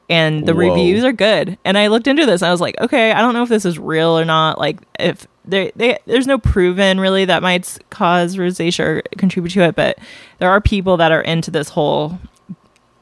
And 0.09 0.47
the 0.47 0.55
Whoa. 0.55 0.69
reviews 0.69 1.03
are 1.03 1.13
good. 1.13 1.59
And 1.65 1.77
I 1.77 1.89
looked 1.89 2.07
into 2.07 2.27
this 2.27 2.43
and 2.43 2.49
I 2.49 2.53
was 2.53 2.61
like, 2.61 2.81
okay, 2.81 3.11
I 3.13 3.21
don't 3.21 3.35
know 3.35 3.43
if 3.43 3.49
this 3.49 3.65
is 3.65 3.79
real 3.79 4.17
or 4.19 4.25
not. 4.25 4.59
Like 4.59 4.79
if 5.01 5.27
they, 5.45 5.73
they 5.75 5.99
there's 6.07 6.27
no 6.27 6.39
proven 6.39 7.01
really 7.01 7.25
that 7.25 7.43
mites 7.43 7.79
cause 7.91 8.37
rosacea 8.37 8.81
or 8.81 9.03
contribute 9.17 9.51
to 9.53 9.63
it, 9.63 9.75
but 9.75 9.99
there 10.39 10.51
are 10.51 10.61
people 10.61 10.97
that 10.99 11.11
are 11.11 11.23
into 11.23 11.51
this 11.51 11.71
whole 11.71 12.19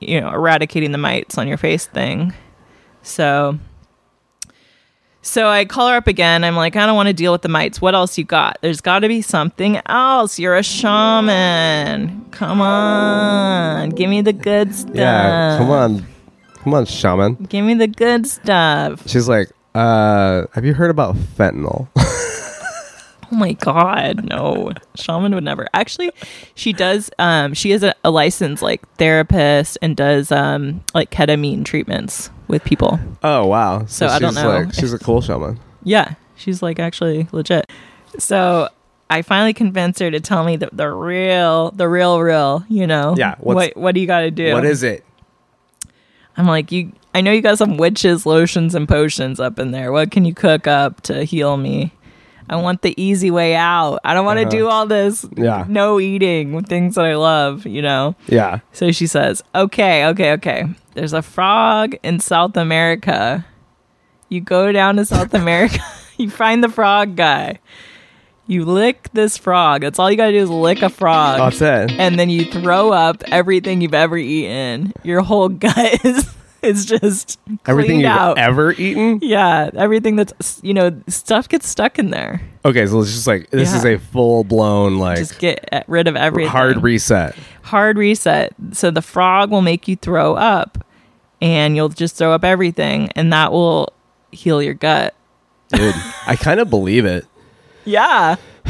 you 0.00 0.20
know, 0.20 0.30
eradicating 0.30 0.92
the 0.92 0.98
mites 0.98 1.38
on 1.38 1.48
your 1.48 1.56
face 1.56 1.86
thing. 1.86 2.32
So 3.02 3.58
so 5.24 5.48
I 5.48 5.64
call 5.64 5.88
her 5.88 5.96
up 5.96 6.06
again. 6.06 6.44
I'm 6.44 6.54
like, 6.54 6.76
I 6.76 6.84
don't 6.84 6.96
want 6.96 7.08
to 7.08 7.12
deal 7.12 7.32
with 7.32 7.42
the 7.42 7.48
mites. 7.48 7.80
What 7.80 7.94
else 7.94 8.18
you 8.18 8.24
got? 8.24 8.58
There's 8.60 8.80
got 8.80 9.00
to 9.00 9.08
be 9.08 9.22
something 9.22 9.80
else. 9.86 10.38
You're 10.38 10.56
a 10.56 10.62
shaman. 10.62 12.26
Come 12.30 12.60
on. 12.60 13.90
Give 13.90 14.10
me 14.10 14.20
the 14.20 14.34
good 14.34 14.74
stuff. 14.74 14.94
Yeah, 14.94 15.56
come 15.58 15.70
on, 15.70 16.06
come 16.62 16.74
on, 16.74 16.84
shaman. 16.84 17.34
Give 17.34 17.64
me 17.64 17.74
the 17.74 17.88
good 17.88 18.26
stuff. 18.26 19.08
She's 19.08 19.28
like, 19.28 19.50
uh, 19.74 20.44
have 20.52 20.64
you 20.64 20.74
heard 20.74 20.90
about 20.90 21.16
fentanyl? 21.16 21.88
Oh 23.32 23.36
my 23.36 23.52
god, 23.52 24.24
no. 24.24 24.72
Shaman 24.94 25.34
would 25.34 25.44
never. 25.44 25.68
Actually, 25.74 26.10
she 26.54 26.72
does 26.72 27.10
um 27.18 27.54
she 27.54 27.72
is 27.72 27.82
a, 27.82 27.94
a 28.04 28.10
licensed 28.10 28.62
like 28.62 28.80
therapist 28.96 29.78
and 29.82 29.96
does 29.96 30.30
um 30.32 30.82
like 30.94 31.10
ketamine 31.10 31.64
treatments 31.64 32.30
with 32.48 32.62
people. 32.64 32.98
oh 33.22 33.46
wow. 33.46 33.84
So 33.86 34.06
I 34.06 34.18
don't 34.18 34.34
know 34.34 34.48
Like, 34.48 34.68
if- 34.68 34.74
she's 34.74 34.92
a 34.92 34.98
cool 34.98 35.20
shaman. 35.20 35.58
Yeah, 35.82 36.14
she's 36.36 36.62
like 36.62 36.78
actually 36.78 37.28
legit. 37.32 37.70
So 38.18 38.68
I 39.10 39.22
finally 39.22 39.52
convinced 39.52 39.98
her 40.00 40.10
to 40.10 40.18
tell 40.20 40.44
me 40.44 40.56
the, 40.56 40.70
the 40.72 40.88
real, 40.90 41.70
the 41.72 41.88
real, 41.88 42.20
real. 42.20 42.64
You 42.68 42.86
know, 42.86 43.14
Yeah, 43.18 43.34
What 43.38 43.76
what 43.76 43.94
do 43.94 44.00
you 44.00 44.06
got 44.06 44.20
to 44.20 44.30
do? 44.30 44.52
What 44.52 44.64
is 44.64 44.82
it? 44.82 45.04
I'm 46.36 46.46
like 46.46 46.72
you. 46.72 46.92
I 47.14 47.20
know 47.20 47.30
you 47.30 47.42
got 47.42 47.58
some 47.58 47.76
witches, 47.76 48.26
lotions, 48.26 48.74
and 48.74 48.88
potions 48.88 49.38
up 49.38 49.58
in 49.60 49.70
there. 49.70 49.92
What 49.92 50.10
can 50.10 50.24
you 50.24 50.34
cook 50.34 50.66
up 50.66 51.00
to 51.02 51.22
heal 51.24 51.56
me? 51.56 51.92
I 52.48 52.56
want 52.56 52.82
the 52.82 52.94
easy 53.02 53.30
way 53.30 53.54
out. 53.56 54.00
I 54.04 54.12
don't 54.14 54.24
want 54.26 54.38
to 54.38 54.42
Uh-huh. 54.42 54.50
do 54.50 54.68
all 54.68 54.86
this 54.86 55.24
Yeah. 55.36 55.64
no 55.68 55.98
eating 55.98 56.52
with 56.52 56.66
things 56.68 56.94
that 56.96 57.04
I 57.06 57.16
love. 57.16 57.66
You 57.66 57.82
know. 57.82 58.14
Yeah. 58.26 58.58
So 58.72 58.92
she 58.92 59.06
says, 59.06 59.42
"Okay, 59.54 60.06
okay, 60.06 60.32
okay. 60.32 60.64
there's 60.94 61.12
a 61.12 61.22
frog 61.22 61.96
in 62.02 62.20
South 62.20 62.56
America. 62.56 63.44
You 64.28 64.40
go 64.40 64.72
down 64.72 64.96
to 64.96 65.04
South 65.04 65.32
America, 65.42 65.78
you 66.18 66.30
find 66.30 66.62
the 66.62 66.68
frog 66.68 67.16
guy. 67.16 67.58
You 68.46 68.66
lick 68.66 69.08
this 69.14 69.38
frog. 69.38 69.80
That's 69.80 69.98
all 69.98 70.10
you 70.10 70.16
gotta 70.18 70.32
do 70.32 70.38
is 70.38 70.50
lick 70.50 70.82
a 70.82 70.90
frog. 70.90 71.38
That's 71.38 71.62
it. 71.62 71.98
and 71.98 72.18
then 72.18 72.28
you 72.28 72.44
throw 72.44 72.92
up 72.92 73.22
everything 73.32 73.80
you've 73.80 73.94
ever 73.94 74.18
eaten. 74.18 74.92
Your 75.02 75.22
whole 75.22 75.48
gut 75.64 76.04
is 76.04 76.30
is 76.68 76.86
just 76.86 77.38
Everything 77.66 78.00
you've 78.00 78.10
out. 78.10 78.38
ever 78.38 78.72
eaten. 78.72 79.18
yeah, 79.22 79.70
everything 79.74 80.16
that's 80.16 80.60
you 80.62 80.74
know 80.74 81.00
stuff 81.08 81.48
gets 81.48 81.68
stuck 81.68 81.98
in 81.98 82.10
there. 82.10 82.40
Okay, 82.64 82.86
so 82.86 83.00
it's 83.00 83.12
just 83.12 83.26
like 83.26 83.50
this 83.50 83.70
Yeah. 83.70 83.78
is 83.78 83.84
a 83.84 83.98
full 83.98 84.44
blown 84.44 84.96
like 84.98 85.18
Just 85.18 85.38
get 85.38 85.68
uh, 85.72 85.82
rid 85.86 86.08
of 86.08 86.16
everything. 86.16 86.50
hard 86.50 86.82
reset. 86.82 87.34
hard 87.62 87.98
reset. 87.98 88.54
So 88.72 88.90
the 88.90 89.02
frog 89.02 89.50
will 89.50 89.62
make 89.62 89.86
you 89.88 89.96
throw 89.96 90.34
up, 90.34 90.84
and 91.40 91.76
you'll 91.76 91.88
just 91.90 92.16
throw 92.16 92.32
up 92.32 92.44
everything, 92.44 93.10
and 93.14 93.32
that 93.32 93.52
will 93.52 93.92
heal 94.32 94.62
your 94.62 94.74
gut. 94.74 95.14
Dude, 95.68 95.94
I 96.26 96.36
kind 96.36 96.60
of 96.60 96.70
believe 96.70 97.04
it. 97.04 97.26
Yeah, 97.84 98.36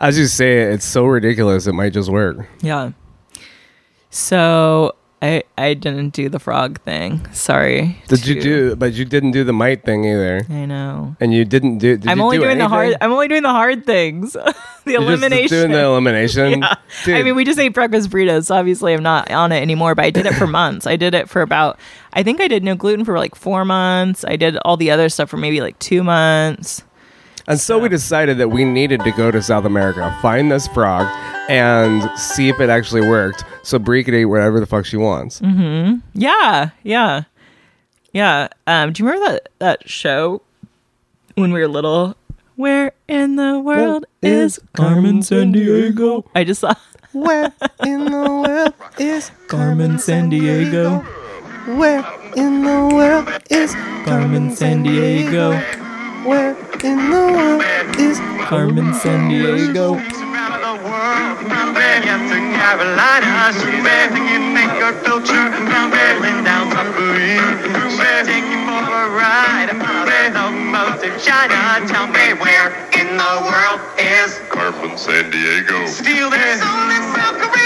As 0.00 0.18
you 0.18 0.26
say 0.26 0.58
it's 0.62 0.84
so 0.84 1.04
ridiculous 1.06 1.66
it 1.66 1.72
might 1.74 1.92
just 1.92 2.10
work. 2.10 2.46
yeah. 2.60 2.90
So 4.10 4.94
I 5.20 5.42
I 5.56 5.74
didn't 5.74 6.10
do 6.10 6.28
the 6.28 6.38
frog 6.38 6.80
thing. 6.82 7.26
Sorry. 7.32 8.00
Did 8.06 8.26
you 8.26 8.40
do? 8.40 8.76
But 8.76 8.92
you 8.92 9.04
didn't 9.04 9.32
do 9.32 9.42
the 9.42 9.52
mite 9.52 9.84
thing 9.84 10.04
either, 10.04 10.46
I 10.48 10.64
know. 10.64 11.16
and 11.18 11.34
you 11.34 11.44
didn't 11.44 11.78
do. 11.78 11.96
Did 11.96 12.08
I'm 12.08 12.18
you 12.18 12.24
only 12.24 12.38
do 12.38 12.44
doing 12.44 12.58
the 12.58 12.68
hard. 12.68 12.96
I'm 13.00 13.10
only 13.10 13.26
doing 13.26 13.42
the 13.42 13.50
hard 13.50 13.84
things. 13.84 14.32
the 14.34 14.54
You're 14.86 15.00
just 15.00 15.08
elimination. 15.08 15.48
doing 15.58 15.72
the 15.72 15.82
elimination. 15.84 16.60
yeah. 16.62 16.74
Dude, 17.04 17.16
I 17.16 17.22
mean, 17.24 17.34
we 17.34 17.44
just 17.44 17.58
ate 17.58 17.74
breakfast 17.74 18.10
burritos, 18.10 18.46
so 18.46 18.54
obviously 18.54 18.94
I'm 18.94 19.02
not 19.02 19.28
on 19.32 19.50
it 19.50 19.60
anymore. 19.60 19.96
But 19.96 20.04
I 20.04 20.10
did 20.10 20.26
it 20.26 20.34
for 20.34 20.46
months. 20.60 20.86
I 20.86 20.94
did 20.96 21.14
it 21.14 21.28
for 21.28 21.42
about. 21.42 21.80
I 22.12 22.22
think 22.22 22.40
I 22.40 22.46
did 22.48 22.62
no 22.62 22.76
gluten 22.76 23.04
for 23.04 23.18
like 23.18 23.34
four 23.34 23.64
months. 23.64 24.24
I 24.24 24.36
did 24.36 24.56
all 24.58 24.76
the 24.76 24.90
other 24.92 25.08
stuff 25.08 25.30
for 25.30 25.36
maybe 25.36 25.60
like 25.60 25.78
two 25.80 26.04
months. 26.04 26.84
And 27.48 27.58
so 27.58 27.78
we 27.78 27.88
decided 27.88 28.36
that 28.38 28.50
we 28.50 28.64
needed 28.64 29.00
to 29.04 29.10
go 29.12 29.30
to 29.30 29.42
South 29.42 29.64
America, 29.64 30.16
find 30.20 30.52
this 30.52 30.68
frog, 30.68 31.06
and 31.48 32.08
see 32.18 32.50
if 32.50 32.60
it 32.60 32.68
actually 32.68 33.00
worked. 33.00 33.42
So 33.62 33.78
Bri 33.78 34.04
could 34.04 34.14
eat 34.14 34.26
whatever 34.26 34.60
the 34.60 34.66
fuck 34.66 34.84
she 34.84 34.98
wants. 34.98 35.40
Yeah, 36.12 36.70
yeah, 36.82 37.22
yeah. 38.12 38.48
Um, 38.66 38.92
do 38.92 39.02
you 39.02 39.08
remember 39.08 39.32
that 39.32 39.48
that 39.60 39.88
show 39.88 40.42
when 41.36 41.52
we 41.52 41.60
were 41.60 41.68
little? 41.68 42.14
Where 42.56 42.92
in 43.06 43.36
the 43.36 43.58
world 43.60 44.04
is 44.20 44.60
Carmen 44.74 45.20
Sandiego? 45.20 46.24
I 46.34 46.44
just 46.44 46.60
saw 46.60 46.74
Where 47.12 47.52
in 47.86 48.04
the 48.06 48.42
world 48.46 48.74
is 48.98 49.30
Carmen 49.46 49.92
Sandiego. 49.92 51.02
Where 51.78 52.04
in 52.36 52.64
the 52.64 52.94
world 52.94 53.28
is 53.48 53.72
Carmen 54.04 54.50
Sandiego. 54.50 55.54
Where 56.26 56.54
in 56.84 57.10
the 57.10 57.26
world 57.34 57.62
is 57.98 58.18
Carmen 58.46 58.92
Sandiego. 58.94 59.98
around 59.98 60.60
the 60.62 60.76
world. 60.86 61.38
From 61.48 61.74
there, 61.74 62.02
yes, 62.04 62.22
to 62.30 62.38
Carolina. 62.54 63.52
She's 63.52 63.82
there 63.82 64.08
to 64.08 64.20
get 64.28 64.42
make 64.54 64.74
her 64.78 64.92
filter. 65.02 65.34
And 65.34 66.44
down 66.44 66.70
submarine. 66.70 67.58
From 67.72 67.96
there, 67.96 68.24
take 68.24 68.44
you 68.44 68.60
for 68.66 68.84
a 68.84 69.06
ride. 69.10 69.70
From 69.70 70.06
there, 70.06 70.30
the 70.30 70.50
most 70.50 71.02
in 71.02 71.14
China. 71.18 71.86
Tell 71.88 72.06
me 72.06 72.34
where 72.38 72.70
in 72.94 73.16
the 73.16 73.34
world 73.42 73.80
is 73.98 74.38
Carmen 74.48 74.94
Sandiego. 74.96 75.88
Steal 75.88 76.30
their 76.30 76.58
soul 76.58 76.90
in 76.90 77.02
South 77.14 77.38
Korea. 77.38 77.57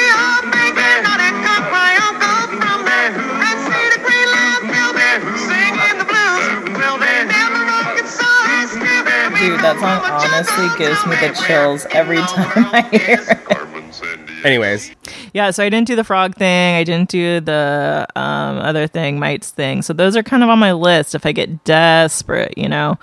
Dude, 9.42 9.58
that 9.58 9.76
song 9.80 10.00
honestly 10.04 10.68
gives 10.78 11.04
me 11.04 11.16
the 11.16 11.34
chills 11.44 11.84
every 11.90 12.18
time 12.18 12.64
I 12.72 12.82
hear 12.92 13.18
it. 13.28 13.44
Carmen 13.44 13.82
Sandiego. 13.90 14.44
Anyways, 14.44 14.94
Yeah, 15.32 15.50
so 15.50 15.64
I 15.64 15.68
didn't 15.68 15.88
do 15.88 15.96
the 15.96 16.04
frog 16.04 16.36
thing. 16.36 16.76
I 16.76 16.84
didn't 16.84 17.08
do 17.10 17.40
the 17.40 18.06
um, 18.14 18.58
other 18.58 18.86
thing, 18.86 19.18
mites 19.18 19.50
thing. 19.50 19.82
So 19.82 19.92
those 19.94 20.16
are 20.16 20.22
kind 20.22 20.44
of 20.44 20.48
on 20.48 20.60
my 20.60 20.70
list 20.72 21.16
if 21.16 21.26
I 21.26 21.32
get 21.32 21.64
desperate, 21.64 22.56
you 22.56 22.68
know. 22.68 23.00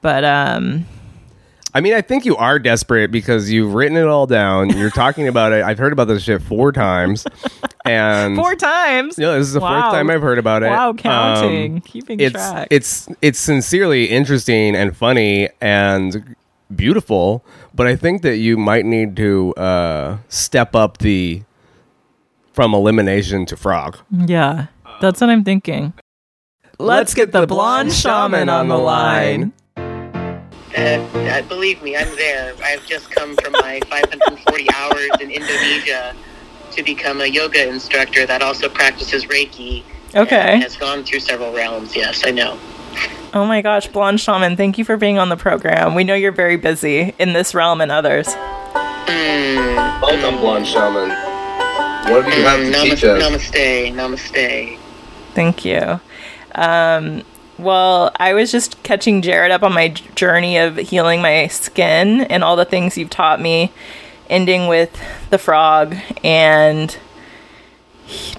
But 0.00 0.24
um, 0.24 0.86
I 1.76 1.80
mean, 1.82 1.92
I 1.92 2.00
think 2.00 2.24
you 2.24 2.36
are 2.38 2.58
desperate 2.58 3.10
because 3.10 3.50
you've 3.50 3.74
written 3.74 3.98
it 3.98 4.06
all 4.06 4.26
down. 4.26 4.70
You're 4.70 4.88
talking 4.88 5.28
about 5.28 5.52
it. 5.52 5.62
I've 5.62 5.76
heard 5.76 5.92
about 5.92 6.08
this 6.08 6.22
shit 6.22 6.40
four 6.40 6.72
times, 6.72 7.26
and 7.84 8.34
four 8.34 8.54
times. 8.54 9.18
Yeah, 9.18 9.32
this 9.36 9.46
is 9.48 9.52
the 9.52 9.60
Wow. 9.60 9.82
fourth 9.82 9.92
time 9.92 10.08
I've 10.08 10.22
heard 10.22 10.38
about 10.38 10.62
it. 10.62 10.68
Wow, 10.70 10.88
Um, 10.90 10.96
counting, 10.96 11.80
keeping 11.82 12.18
it's 12.18 12.32
track. 12.32 12.68
it's 12.70 13.08
it's 13.20 13.38
sincerely 13.38 14.06
interesting 14.06 14.74
and 14.74 14.96
funny 14.96 15.50
and 15.60 16.34
beautiful, 16.74 17.44
but 17.74 17.86
I 17.86 17.94
think 17.94 18.22
that 18.22 18.38
you 18.38 18.56
might 18.56 18.86
need 18.86 19.14
to 19.18 19.52
uh, 19.56 20.16
step 20.28 20.74
up 20.74 20.96
the 20.98 21.42
from 22.54 22.72
elimination 22.72 23.44
to 23.44 23.54
frog. 23.56 23.98
yeah, 24.10 24.68
that's 25.02 25.20
what 25.20 25.28
I'm 25.28 25.44
thinking. 25.44 25.92
Let's 26.78 27.12
get 27.12 27.32
the 27.32 27.46
blonde 27.46 27.92
shaman 27.92 28.48
on 28.48 28.68
the 28.68 28.78
line. 28.78 29.52
Uh, 30.76 30.80
uh, 30.80 31.42
believe 31.42 31.82
me, 31.82 31.96
I'm 31.96 32.14
there. 32.16 32.54
I've 32.62 32.84
just 32.86 33.10
come 33.10 33.36
from 33.36 33.52
my 33.52 33.80
540 33.88 34.66
hours 34.74 35.10
in 35.20 35.30
Indonesia 35.30 36.14
to 36.72 36.82
become 36.82 37.20
a 37.20 37.26
yoga 37.26 37.68
instructor 37.68 38.26
that 38.26 38.42
also 38.42 38.68
practices 38.68 39.26
Reiki. 39.26 39.82
Okay. 40.14 40.36
And 40.54 40.62
has 40.62 40.76
gone 40.76 41.04
through 41.04 41.20
several 41.20 41.52
realms. 41.54 41.94
Yes, 41.94 42.22
I 42.26 42.30
know. 42.30 42.58
Oh 43.34 43.44
my 43.44 43.60
gosh, 43.60 43.86
blonde 43.88 44.20
shaman, 44.20 44.56
thank 44.56 44.78
you 44.78 44.84
for 44.84 44.96
being 44.96 45.18
on 45.18 45.28
the 45.28 45.36
program. 45.36 45.94
We 45.94 46.04
know 46.04 46.14
you're 46.14 46.32
very 46.32 46.56
busy 46.56 47.14
in 47.18 47.32
this 47.34 47.54
realm 47.54 47.80
and 47.80 47.92
others. 47.92 48.26
Mm, 48.28 50.00
Welcome, 50.00 50.38
blonde 50.40 50.66
shaman. 50.66 51.10
What 52.10 52.24
do 52.24 52.30
you 52.36 52.44
have 52.44 52.60
mm, 52.60 52.72
to 52.72 52.78
namas- 52.78 52.82
teach 52.84 53.04
us? 53.04 53.22
namaste. 53.22 53.92
Namaste. 53.92 54.78
Thank 55.34 55.64
you. 55.64 56.00
Um, 56.54 57.22
well, 57.58 58.12
I 58.16 58.34
was 58.34 58.52
just 58.52 58.82
catching 58.82 59.22
Jared 59.22 59.50
up 59.50 59.62
on 59.62 59.72
my 59.72 59.88
journey 59.88 60.58
of 60.58 60.76
healing 60.76 61.22
my 61.22 61.46
skin 61.48 62.22
and 62.22 62.44
all 62.44 62.56
the 62.56 62.64
things 62.64 62.98
you've 62.98 63.10
taught 63.10 63.40
me, 63.40 63.72
ending 64.28 64.68
with 64.68 64.98
the 65.30 65.38
frog. 65.38 65.96
And 66.22 66.96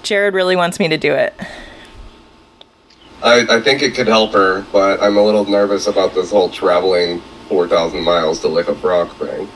Jared 0.02 0.34
really 0.34 0.56
wants 0.56 0.78
me 0.78 0.88
to 0.88 0.96
do 0.96 1.14
it. 1.14 1.34
I, 3.22 3.46
I 3.56 3.60
think 3.60 3.82
it 3.82 3.94
could 3.94 4.06
help 4.06 4.32
her, 4.32 4.64
but 4.72 5.02
I'm 5.02 5.16
a 5.16 5.22
little 5.22 5.44
nervous 5.44 5.88
about 5.88 6.14
this 6.14 6.30
whole 6.30 6.48
traveling 6.48 7.20
4,000 7.48 8.02
miles 8.02 8.40
to 8.40 8.48
lick 8.48 8.68
a 8.68 8.74
frog 8.76 9.10
thing. 9.16 9.48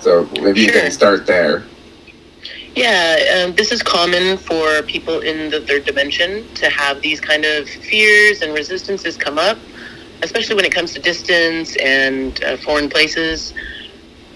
So 0.00 0.28
maybe 0.40 0.60
you 0.60 0.72
can 0.72 0.90
start 0.90 1.26
there. 1.26 1.64
Yeah, 2.74 3.44
um, 3.46 3.54
this 3.54 3.70
is 3.70 3.82
common 3.82 4.36
for 4.36 4.82
people 4.82 5.20
in 5.20 5.50
the 5.50 5.60
third 5.60 5.84
dimension 5.84 6.52
to 6.54 6.68
have 6.70 7.00
these 7.00 7.20
kind 7.20 7.44
of 7.44 7.68
fears 7.68 8.42
and 8.42 8.52
resistances 8.52 9.16
come 9.16 9.38
up, 9.38 9.58
especially 10.22 10.56
when 10.56 10.64
it 10.64 10.74
comes 10.74 10.92
to 10.94 11.00
distance 11.00 11.76
and 11.76 12.42
uh, 12.42 12.56
foreign 12.58 12.88
places. 12.88 13.54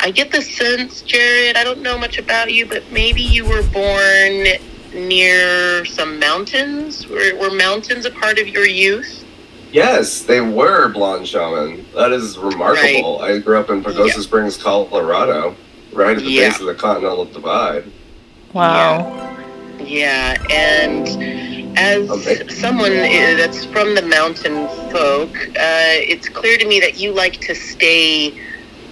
I 0.00 0.12
get 0.12 0.30
the 0.30 0.40
sense, 0.40 1.02
Jared, 1.02 1.56
I 1.56 1.64
don't 1.64 1.82
know 1.82 1.98
much 1.98 2.18
about 2.18 2.52
you, 2.52 2.66
but 2.66 2.84
maybe 2.92 3.20
you 3.22 3.44
were 3.44 3.64
born 3.72 4.44
near 4.94 5.84
some 5.84 6.20
mountains. 6.20 7.08
Were, 7.08 7.34
were 7.36 7.50
mountains 7.50 8.06
a 8.06 8.10
part 8.12 8.38
of 8.38 8.46
your 8.46 8.66
youth? 8.66 9.24
Yes, 9.72 10.22
they 10.22 10.40
were 10.40 10.88
blonde 10.88 11.26
shaman. 11.26 11.84
That 11.94 12.12
is 12.12 12.38
remarkable. 12.38 13.20
I 13.20 13.38
grew 13.38 13.58
up 13.58 13.68
in 13.68 13.82
Pagosa 13.82 14.14
Yeah. 14.14 14.22
Springs, 14.22 14.56
Colorado, 14.56 15.56
right 15.92 16.16
at 16.16 16.22
the 16.22 16.30
Yeah. 16.30 16.50
base 16.50 16.60
of 16.60 16.66
the 16.66 16.74
Continental 16.74 17.24
Divide. 17.24 17.84
Wow. 18.54 19.14
Yeah, 19.80 20.36
and 20.50 21.08
as 21.78 22.10
Okay. 22.10 22.48
someone 22.48 22.92
uh, 22.92 23.34
that's 23.36 23.64
from 23.66 23.94
the 23.94 24.02
mountain 24.02 24.68
folk, 24.90 25.36
uh, 25.56 25.96
it's 26.12 26.28
clear 26.28 26.58
to 26.58 26.66
me 26.66 26.80
that 26.80 26.98
you 26.98 27.12
like 27.14 27.40
to 27.42 27.54
stay 27.54 28.34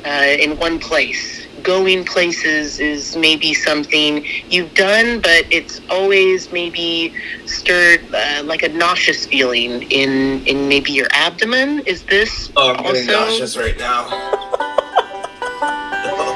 uh, 0.06 0.36
in 0.38 0.56
one 0.58 0.78
place. 0.78 1.48
Going 1.62 2.04
places 2.04 2.78
is 2.78 3.16
maybe 3.16 3.54
something 3.54 4.24
you've 4.50 4.74
done, 4.74 5.20
but 5.20 5.46
it's 5.50 5.80
always 5.90 6.52
maybe 6.52 7.12
stirred 7.46 8.08
uh, 8.14 8.42
like 8.44 8.62
a 8.62 8.68
nauseous 8.68 9.26
feeling 9.26 9.82
in 9.90 10.44
in 10.46 10.68
maybe 10.68 10.92
your 10.92 11.08
abdomen. 11.12 11.80
Is 11.86 12.04
this 12.04 12.52
Oh, 12.56 12.70
I'm 12.70 12.76
getting 12.84 13.10
also? 13.10 13.12
nauseous 13.12 13.56
right 13.56 13.78
now. 13.78 14.06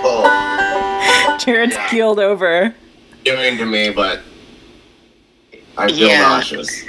oh, 0.03 1.39
Jared's 1.45 1.77
keeled 1.91 2.19
over. 2.19 2.80
Doing 3.25 3.59
to 3.59 3.67
me, 3.67 3.91
but 3.91 4.23
I 5.77 5.89
feel 5.89 6.09
Yeah. 6.09 6.21
nauseous. 6.21 6.85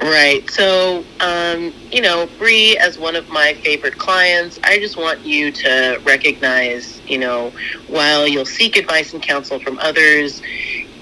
Right. 0.00 0.48
So, 0.50 1.04
um, 1.20 1.72
you 1.90 2.00
know, 2.02 2.28
Bri, 2.38 2.76
as 2.78 2.98
one 2.98 3.16
of 3.16 3.28
my 3.30 3.54
favorite 3.64 3.96
clients, 3.98 4.58
I 4.64 4.78
just 4.78 4.96
want 4.96 5.24
you 5.24 5.50
to 5.52 6.00
recognize, 6.04 7.00
you 7.06 7.18
know, 7.18 7.52
while 7.88 8.26
you'll 8.26 8.44
seek 8.44 8.76
advice 8.76 9.12
and 9.12 9.22
counsel 9.22 9.58
from 9.60 9.78
others, 9.78 10.42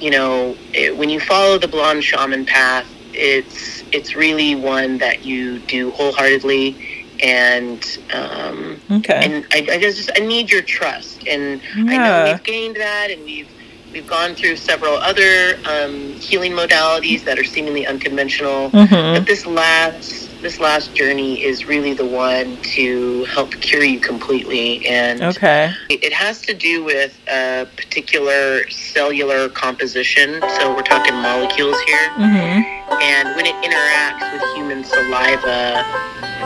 you 0.01 0.11
know, 0.11 0.57
it, 0.75 0.97
when 0.97 1.11
you 1.11 1.21
follow 1.21 1.59
the 1.59 1.69
blonde 1.69 2.05
shaman 2.05 2.45
path, 2.45 2.87
it's 3.15 3.83
it's 3.93 4.15
really 4.17 4.55
one 4.55 4.99
that 4.99 5.25
you 5.25 5.59
do 5.61 5.91
wholeheartedly, 5.93 6.77
and 7.23 7.85
um, 8.13 8.81
Okay. 8.91 9.21
and 9.23 9.47
I, 9.53 9.67
I 9.75 9.79
just 9.79 10.11
I 10.17 10.21
need 10.21 10.51
your 10.51 10.63
trust, 10.63 11.27
and 11.29 11.61
I 11.89 11.99
know 11.99 12.19
Yeah. 12.19 12.25
we've 12.25 12.43
gained 12.45 12.77
that, 12.77 13.11
and 13.11 13.25
we've 13.25 13.49
we've 13.93 14.07
gone 14.07 14.35
through 14.35 14.57
several 14.57 14.95
other 14.95 15.59
um, 15.67 16.13
healing 16.15 16.53
modalities 16.53 17.25
that 17.25 17.39
are 17.39 17.45
seemingly 17.45 17.87
unconventional. 17.87 18.71
Mhm. 18.71 19.15
But 19.15 19.27
this 19.27 19.47
last 19.47 20.29
this 20.43 20.59
last 20.59 20.93
journey 20.93 21.41
is 21.41 21.67
really 21.67 21.93
the 21.93 22.05
one 22.05 22.57
to 22.75 23.23
help 23.27 23.53
cure 23.61 23.85
you 23.85 24.01
completely, 24.01 24.85
and 24.89 25.23
Okay. 25.23 25.71
it 25.89 26.13
has 26.13 26.41
to 26.43 26.53
do 26.53 26.83
with 26.83 27.17
a 27.29 27.65
particular 27.77 28.69
cellular 28.69 29.49
composition. 29.49 30.43
So 30.59 30.75
we're 30.75 30.83
talking 30.83 31.15
molecules 31.15 31.77
here. 31.87 32.11
Mhm. 32.19 32.65
And 33.01 33.37
when 33.37 33.47
it 33.47 33.55
interacts 33.63 34.33
with 34.33 34.43
human 34.57 34.83
saliva, 34.83 35.85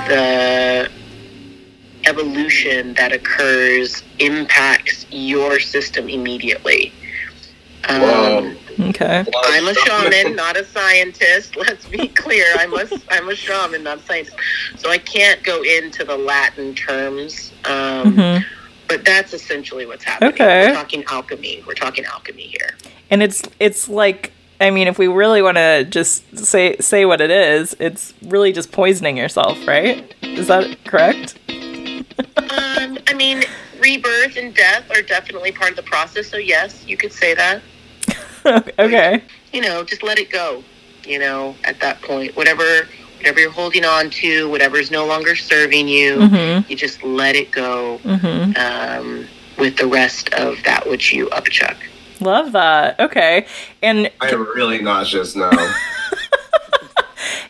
the 0.08 0.90
evolution 2.04 2.92
that 2.94 3.12
occurs 3.12 4.02
impacts 4.18 5.06
your 5.10 5.58
system 5.58 6.10
immediately. 6.10 6.92
Um, 7.88 8.00
Wow. 8.02 8.52
Okay. 8.90 9.24
I'm 9.46 9.68
a 9.68 9.74
shaman, 9.74 10.36
not 10.36 10.56
a 10.58 10.64
scientist. 10.66 11.56
Let's 11.56 11.86
be 11.88 12.08
clear. 12.08 12.44
I'm 12.58 12.74
a, 12.74 12.86
I'm 13.10 13.28
a 13.28 13.34
shaman, 13.34 13.82
not 13.84 13.98
a 13.98 14.02
scientist. 14.02 14.36
So 14.76 14.90
I 14.90 14.98
can't 14.98 15.42
go 15.42 15.62
into 15.62 16.04
the 16.04 16.16
Latin 16.16 16.74
terms. 16.74 17.52
Um, 17.64 18.14
Mhm. 18.16 18.44
But 18.88 19.04
that's 19.04 19.32
essentially 19.32 19.84
what's 19.86 20.04
happening. 20.04 20.32
Okay. 20.34 20.68
We're 20.68 20.74
talking 20.74 21.04
alchemy. 21.10 21.64
We're 21.66 21.74
talking 21.74 22.04
alchemy 22.04 22.42
here. 22.42 22.76
And 23.10 23.20
it's 23.22 23.42
it's 23.58 23.88
like 23.88 24.32
I 24.60 24.70
mean, 24.70 24.86
if 24.88 24.96
we 24.98 25.06
really 25.08 25.42
want 25.42 25.56
to 25.56 25.84
just 25.84 26.38
say 26.38 26.76
say 26.78 27.04
what 27.04 27.20
it 27.20 27.30
is, 27.30 27.74
it's 27.80 28.14
really 28.22 28.52
just 28.52 28.70
poisoning 28.72 29.16
yourself, 29.16 29.58
right? 29.66 30.14
Is 30.22 30.46
that 30.48 30.76
correct? 30.84 31.36
Um, 31.48 32.98
I 33.08 33.14
mean, 33.16 33.42
rebirth 33.80 34.36
and 34.36 34.54
death 34.54 34.88
are 34.90 35.02
definitely 35.02 35.50
part 35.52 35.70
of 35.70 35.76
the 35.76 35.82
process. 35.82 36.28
So 36.28 36.36
yes, 36.36 36.84
you 36.86 36.96
could 36.96 37.12
say 37.12 37.34
that. 37.34 37.62
okay. 38.78 39.22
You 39.52 39.62
know, 39.62 39.84
just 39.84 40.02
let 40.02 40.18
it 40.18 40.30
go. 40.30 40.62
You 41.04 41.18
know, 41.18 41.54
at 41.64 41.80
that 41.80 42.02
point, 42.02 42.36
whatever 42.36 42.88
whatever 43.18 43.40
you're 43.40 43.50
holding 43.50 43.84
on 43.84 44.10
to, 44.10 44.48
whatever 44.50 44.76
is 44.76 44.90
no 44.90 45.06
longer 45.06 45.34
serving 45.34 45.88
you, 45.88 46.16
Mhm. 46.16 46.68
you 46.68 46.76
just 46.76 47.02
let 47.02 47.34
it 47.34 47.50
go 47.50 47.98
Mhm. 48.04 48.56
um, 48.58 49.26
with 49.56 49.76
the 49.78 49.86
rest 49.86 50.32
of 50.34 50.62
that 50.64 50.88
which 50.88 51.12
you 51.12 51.26
upchuck. 51.28 51.76
Love 52.20 52.52
that. 52.52 53.00
Okay. 53.00 53.46
And 53.82 54.10
I 54.20 54.28
am 54.28 54.46
really 54.54 54.78
nauseous 54.80 55.34
now. 55.34 55.50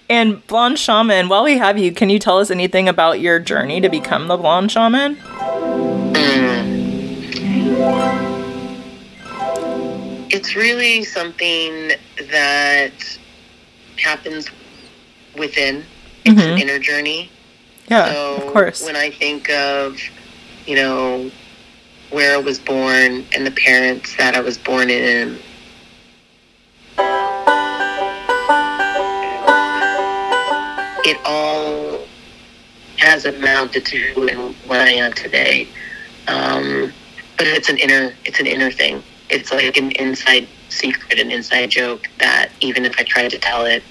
and 0.09 0.47
blonde 0.47 0.79
shaman, 0.79 1.29
while 1.29 1.45
we 1.45 1.59
have 1.59 1.79
you, 1.79 1.93
can 1.93 2.11
you 2.11 2.19
tell 2.19 2.39
us 2.39 2.51
anything 2.51 2.89
about 2.89 3.21
your 3.21 3.39
journey 3.41 3.81
to 3.81 3.89
become 3.89 4.29
the 4.29 4.37
blonde 4.37 4.71
shaman? 4.71 5.17
It's 10.37 10.55
really 10.55 11.03
something 11.03 11.93
that 12.31 12.93
happens 13.97 14.51
within. 15.35 15.83
It's 16.27 16.43
an 16.43 16.57
Mhm. 16.57 16.61
inner 16.61 16.79
journey. 16.79 17.31
Yeah, 17.89 18.05
so 18.05 18.37
of 18.37 18.47
course. 18.53 18.83
when 18.83 18.97
I 18.97 19.09
think 19.09 19.49
of, 19.49 19.99
you 20.67 20.77
know, 20.77 21.31
where 22.11 22.35
I 22.35 22.37
was 22.37 22.59
born 22.59 23.25
and 23.33 23.47
the 23.47 23.51
parents 23.51 24.15
that 24.17 24.37
I 24.37 24.41
was 24.41 24.59
born 24.59 24.91
in, 24.91 25.39
it 31.07 31.17
all 31.25 32.07
has 32.99 33.25
amounted 33.25 33.87
to 33.87 34.29
and 34.31 34.55
what 34.67 34.81
I 34.81 34.91
am 34.91 35.15
today. 35.15 35.67
Um, 36.29 36.93
but 37.39 37.47
it's 37.47 37.71
an 37.71 37.79
inner, 37.79 38.13
it's 38.27 38.39
an 38.39 38.47
inner 38.47 38.71
thing. 38.71 39.03
It's 39.29 39.53
like 39.53 39.77
an 39.77 39.91
inside 39.93 40.47
secret, 40.69 41.19
an 41.19 41.31
inside 41.31 41.71
joke 41.71 42.09
that 42.19 42.51
even 42.61 42.85
if 42.85 42.99
I 42.99 43.03
tried 43.03 43.31
to 43.31 43.39
tell 43.39 43.65
it, 43.67 43.83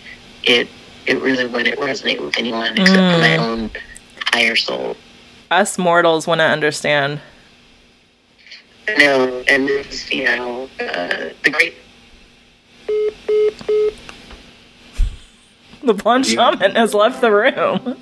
it 0.43 0.67
it 1.05 1.21
really 1.21 1.45
wouldn't 1.45 1.77
resonate 1.79 2.19
with 2.19 2.37
anyone 2.37 2.77
except 2.77 3.11
for 3.13 3.19
my 3.19 3.37
Mm. 3.37 3.39
own 3.39 3.71
higher 4.33 4.55
soul. 4.55 4.97
Us 5.51 5.77
mortals 5.77 6.25
want 6.25 6.39
to 6.39 6.45
understand. 6.45 7.19
No, 8.97 9.43
and 9.47 9.67
this, 9.67 10.11
you 10.11 10.23
know, 10.25 10.69
uh, 10.79 11.29
the 11.43 11.49
great 11.51 11.75
The 15.83 15.93
blonde 15.93 16.25
Yeah. 16.27 16.49
shaman 16.55 16.75
has 16.75 16.93
left 16.95 17.21
the 17.21 17.31
room. 17.31 17.97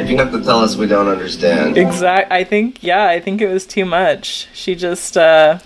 if 0.00 0.10
you 0.10 0.16
have 0.16 0.32
to 0.32 0.42
tell 0.42 0.60
us 0.60 0.74
we 0.76 0.86
don't 0.88 1.06
understand, 1.06 1.78
Exact. 1.78 2.32
I 2.32 2.42
think. 2.42 2.78
Yeah, 2.82 3.06
I 3.06 3.20
think 3.20 3.40
it 3.40 3.46
was 3.48 3.64
too 3.66 3.84
much. 3.84 4.48
She 4.52 4.74
just. 4.74 5.16
uh 5.16 5.58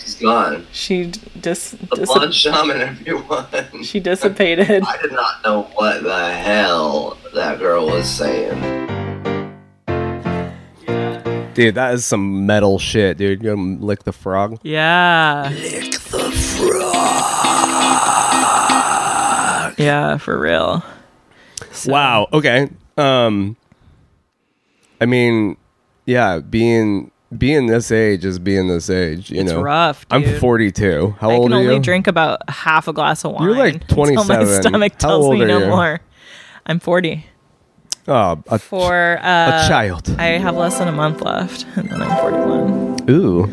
she's 0.00 0.14
gone. 0.16 0.66
She 0.72 1.06
dis. 1.40 1.70
The 1.72 1.96
dis- 1.96 2.12
blonde 2.12 2.34
shaman, 2.34 2.80
everyone. 2.80 3.46
she 3.82 4.00
dissipated. 4.00 4.82
I 4.84 4.96
did 5.02 5.12
not 5.12 5.42
know 5.44 5.62
what 5.74 6.02
the 6.02 6.32
hell 6.34 7.16
that 7.34 7.58
girl 7.58 7.86
was 7.86 8.08
saying. 8.08 8.56
Dude, 11.54 11.74
that 11.74 11.94
is 11.94 12.04
some 12.04 12.46
metal 12.46 12.78
shit, 12.78 13.16
dude. 13.18 13.42
You 13.42 13.50
gonna 13.56 13.84
lick 13.84 14.04
the 14.04 14.12
frog? 14.12 14.60
Yeah. 14.62 15.50
Lick 15.52 15.90
the 15.92 16.30
frog. 16.30 16.74
Yeah, 19.78 20.16
for 20.18 20.38
real. 20.38 20.84
So- 21.72 21.92
Wow. 21.92 22.28
Okay. 22.32 22.68
Um. 22.96 23.56
I 25.00 25.06
mean, 25.06 25.56
yeah, 26.06 26.38
being 26.40 27.10
being 27.36 27.66
this 27.66 27.90
age 27.92 28.24
is 28.24 28.38
being 28.38 28.68
this 28.68 28.88
age. 28.88 29.30
You 29.30 29.42
It's 29.42 29.52
know, 29.52 29.60
rough, 29.60 30.06
I'm 30.10 30.24
42. 30.38 31.16
How 31.20 31.30
I 31.30 31.34
old 31.34 31.52
are 31.52 31.54
you? 31.54 31.58
I 31.58 31.62
can 31.62 31.68
only 31.70 31.80
drink 31.80 32.06
about 32.06 32.48
half 32.48 32.88
a 32.88 32.92
glass 32.92 33.24
of 33.24 33.32
wine. 33.32 33.42
You're 33.44 33.56
like 33.56 33.74
until 33.74 33.96
My 34.06 34.24
27. 34.24 34.62
stomach 34.62 34.92
How 34.94 34.98
tells 34.98 35.26
old 35.26 35.34
me 35.34 35.44
are 35.44 35.48
no 35.48 35.58
you? 35.58 35.66
more. 35.66 36.00
I'm 36.66 36.80
40. 36.80 37.26
Oh, 38.10 38.42
a, 38.46 38.58
For 38.58 39.18
uh, 39.22 39.64
a 39.64 39.68
child. 39.68 40.08
I 40.18 40.26
have 40.38 40.56
less 40.56 40.78
than 40.78 40.88
a 40.88 40.92
month 40.92 41.20
left, 41.20 41.66
and 41.76 41.90
then 41.90 42.00
I'm 42.00 42.18
41. 42.20 43.10
Ooh, 43.10 43.46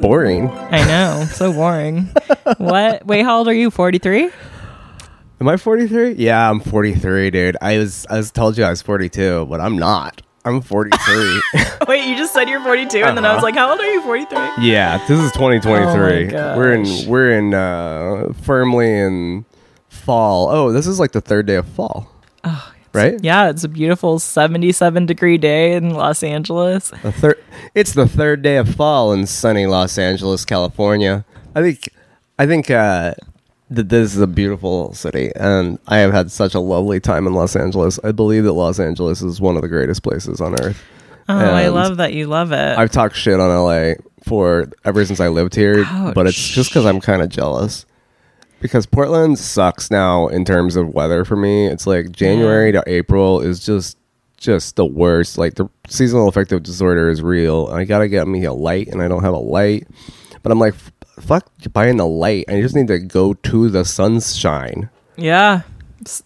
boring. 0.00 0.50
I 0.50 0.84
know, 0.84 1.24
so 1.30 1.52
boring. 1.52 2.08
what? 2.58 3.06
Wait, 3.06 3.22
how 3.22 3.38
old 3.38 3.46
are 3.46 3.54
you? 3.54 3.70
43? 3.70 4.30
Am 5.40 5.48
I 5.48 5.56
43? 5.56 6.12
Yeah, 6.14 6.50
I'm 6.50 6.58
43, 6.58 7.30
dude. 7.30 7.56
I 7.60 7.78
was 7.78 8.04
I 8.10 8.16
was 8.16 8.32
told 8.32 8.58
you 8.58 8.64
I 8.64 8.70
was 8.70 8.82
42, 8.82 9.46
but 9.46 9.60
I'm 9.60 9.76
not. 9.78 10.22
I'm 10.44 10.60
43. 10.60 11.42
Wait, 11.88 12.06
you 12.06 12.16
just 12.16 12.32
said 12.34 12.48
you're 12.48 12.60
42, 12.62 12.98
and 12.98 13.16
then 13.16 13.24
I 13.24 13.28
was 13.34 13.36
Uh-huh. 13.38 13.42
like, 13.46 13.54
how 13.56 13.70
old 13.70 13.80
are 13.80 13.86
you? 13.90 14.02
43? 14.02 14.38
yeah, 14.60 14.98
this 15.08 15.18
is 15.18 15.32
2023. 15.32 16.34
Oh 16.36 16.50
my 16.50 16.56
we're 16.56 16.72
in 16.72 17.08
we're 17.08 17.30
in 17.32 17.54
uh 17.54 18.32
firmly 18.42 18.90
in 18.98 19.44
fall. 19.88 20.48
Oh, 20.50 20.70
this 20.72 20.86
is 20.86 21.00
like 21.00 21.12
the 21.12 21.20
third 21.20 21.46
day 21.46 21.56
of 21.56 21.66
fall. 21.68 22.10
Oh, 22.44 22.72
right? 22.92 23.14
Yeah, 23.22 23.48
it's 23.48 23.64
a 23.64 23.68
beautiful 23.68 24.18
77 24.18 25.06
degree 25.06 25.38
day 25.38 25.74
in 25.74 25.90
Los 25.90 26.22
Angeles. 26.22 26.90
The 27.02 27.12
third 27.12 27.42
It's 27.74 27.92
the 27.94 28.06
third 28.06 28.42
day 28.42 28.56
of 28.58 28.68
fall 28.74 29.12
in 29.14 29.26
sunny 29.26 29.66
Los 29.66 29.96
Angeles, 29.98 30.44
California. 30.44 31.24
I 31.54 31.62
think 31.62 31.88
I 32.38 32.46
think 32.46 32.70
uh 32.70 33.14
that 33.76 33.88
this 33.88 34.14
is 34.14 34.20
a 34.20 34.26
beautiful 34.26 34.92
city 34.94 35.30
and 35.36 35.78
I 35.86 35.98
have 35.98 36.12
had 36.12 36.30
such 36.30 36.54
a 36.54 36.60
lovely 36.60 37.00
time 37.00 37.26
in 37.26 37.34
Los 37.34 37.56
Angeles. 37.56 37.98
I 38.02 38.12
believe 38.12 38.44
that 38.44 38.52
Los 38.52 38.78
Angeles 38.80 39.22
is 39.22 39.40
one 39.40 39.56
of 39.56 39.62
the 39.62 39.68
greatest 39.68 40.02
places 40.02 40.40
on 40.40 40.54
earth. 40.60 40.82
Oh, 41.28 41.36
I 41.36 41.68
love 41.68 41.96
that 41.98 42.12
you 42.12 42.26
love 42.26 42.52
it. 42.52 42.78
I've 42.78 42.90
talked 42.90 43.16
shit 43.16 43.40
on 43.40 43.48
LA 43.48 43.94
for 44.24 44.66
ever 44.84 45.04
since 45.04 45.20
I 45.20 45.28
lived 45.28 45.54
here, 45.54 45.84
but 46.14 46.26
it's 46.26 46.48
just 46.48 46.70
because 46.70 46.84
I'm 46.84 47.00
kind 47.00 47.22
of 47.22 47.28
jealous. 47.28 47.86
Because 48.60 48.86
Portland 48.86 49.38
sucks 49.38 49.90
now 49.90 50.28
in 50.28 50.44
terms 50.44 50.76
of 50.76 50.88
weather 50.88 51.24
for 51.24 51.36
me. 51.36 51.66
It's 51.66 51.86
like 51.86 52.12
January 52.12 52.72
to 52.72 52.82
April 52.86 53.40
is 53.40 53.64
just 53.64 53.98
just 54.38 54.76
the 54.76 54.84
worst. 54.84 55.38
Like 55.38 55.54
the 55.54 55.68
seasonal 55.88 56.28
affective 56.28 56.62
disorder 56.62 57.08
is 57.08 57.22
real. 57.22 57.68
I 57.72 57.84
gotta 57.84 58.08
get 58.08 58.28
me 58.28 58.44
a 58.44 58.52
light, 58.52 58.88
and 58.88 59.02
I 59.02 59.08
don't 59.08 59.22
have 59.22 59.34
a 59.34 59.38
light. 59.38 59.86
But 60.42 60.52
I'm 60.52 60.58
like, 60.58 60.74
fuck 61.20 61.46
buying 61.72 61.96
the 61.96 62.06
light. 62.06 62.44
I 62.48 62.60
just 62.60 62.74
need 62.74 62.88
to 62.88 62.98
go 62.98 63.34
to 63.34 63.68
the 63.70 63.84
sunshine. 63.84 64.88
yeah, 65.16 65.62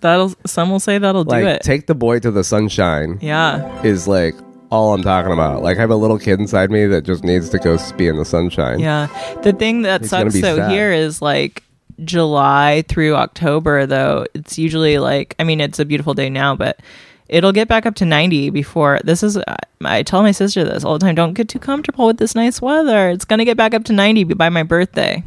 that'll. 0.01 0.35
Some 0.47 0.71
will 0.71 0.81
say 0.81 0.99
that'll 0.99 1.25
Like 1.25 1.43
do 1.45 1.49
it. 1.49 1.63
take 1.63 1.87
the 1.87 1.95
boy 1.95 2.19
to 2.21 2.31
the 2.31 2.45
sunshine. 2.45 3.19
yeah, 3.21 3.83
Is 3.83 4.07
like 4.09 4.35
all 4.71 4.93
I'm 4.95 5.03
talking 5.03 5.33
about. 5.33 5.63
Like 5.63 5.77
I 5.79 5.81
have 5.81 5.91
a 5.91 5.97
little 5.97 6.19
kid 6.19 6.41
inside 6.41 6.71
me 6.71 6.87
that 6.87 7.03
just 7.05 7.25
needs 7.25 7.49
to 7.51 7.59
go 7.59 7.79
be 7.97 8.07
in 8.09 8.17
the 8.17 8.25
sunshine. 8.25 8.81
yeah. 8.81 9.07
The 9.43 9.53
thing 9.53 9.83
that 9.83 10.03
It's 10.03 10.11
sucks 10.11 10.35
though 10.41 10.57
sad. 10.57 10.71
here 10.71 10.93
is 10.93 11.23
like 11.23 11.63
July 12.05 12.85
through 12.89 13.15
October. 13.15 13.87
Though 13.87 14.27
it's 14.35 14.59
usually 14.59 14.99
like, 14.99 15.35
I 15.39 15.45
mean, 15.45 15.61
it's 15.61 15.79
a 15.79 15.85
beautiful 15.85 16.15
day 16.15 16.29
now, 16.31 16.55
but 16.55 16.81
it'll 17.29 17.53
get 17.53 17.69
back 17.69 17.87
up 17.87 17.95
to 17.97 18.05
90 18.05 18.51
before 18.51 18.99
this 19.05 19.23
is 19.23 19.39
I- 19.85 20.03
tell 20.03 20.23
my 20.23 20.33
sister 20.33 20.65
this 20.65 20.85
all 20.85 20.95
the 20.99 21.05
time 21.05 21.15
don't 21.15 21.35
get 21.35 21.49
too 21.49 21.59
comfortable 21.59 22.07
with 22.07 22.19
this 22.19 22.35
nice 22.35 22.61
weather. 22.61 23.11
It's 23.11 23.25
going 23.25 23.39
to 23.39 23.45
get 23.45 23.57
back 23.57 23.75
up 23.75 23.85
to 23.85 23.93
90 23.93 24.25
by 24.25 24.49
my 24.49 24.63
birthday. 24.63 25.23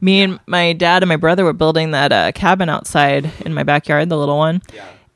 Me 0.00 0.22
and 0.22 0.38
my 0.46 0.72
dad 0.72 1.02
and 1.02 1.08
my 1.08 1.16
brother 1.16 1.44
were 1.44 1.52
building 1.54 1.92
that 1.92 2.12
uh, 2.12 2.32
cabin 2.32 2.68
outside 2.68 3.30
in 3.44 3.54
my 3.54 3.62
backyard, 3.62 4.08
the 4.08 4.16
little 4.18 4.36
one. 4.36 4.60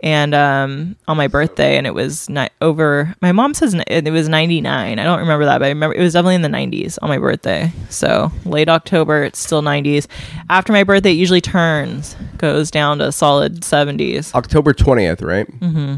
And 0.02 0.34
um, 0.34 0.96
on 1.08 1.18
my 1.18 1.26
birthday, 1.28 1.76
and 1.76 1.86
it 1.86 1.92
was 1.92 2.26
ni- 2.30 2.48
over. 2.62 3.14
My 3.20 3.32
mom 3.32 3.52
says 3.52 3.74
n- 3.74 3.84
it 3.86 4.10
was 4.10 4.30
ninety 4.30 4.62
nine. 4.62 4.98
I 4.98 5.04
don't 5.04 5.18
remember 5.20 5.44
that, 5.44 5.58
but 5.58 5.66
I 5.66 5.68
remember 5.68 5.94
it 5.94 6.00
was 6.00 6.14
definitely 6.14 6.36
in 6.36 6.42
the 6.42 6.48
nineties 6.48 6.96
on 6.98 7.10
my 7.10 7.18
birthday. 7.18 7.70
So 7.90 8.32
late 8.46 8.70
October, 8.70 9.22
it's 9.24 9.38
still 9.38 9.60
nineties. 9.60 10.08
After 10.48 10.72
my 10.72 10.84
birthday, 10.84 11.10
it 11.10 11.16
usually 11.18 11.42
turns, 11.42 12.16
goes 12.38 12.70
down 12.70 12.98
to 13.00 13.12
solid 13.12 13.62
seventies. 13.62 14.34
October 14.34 14.72
20th, 14.72 15.22
right? 15.22 15.46
Mm-hmm. 15.60 15.96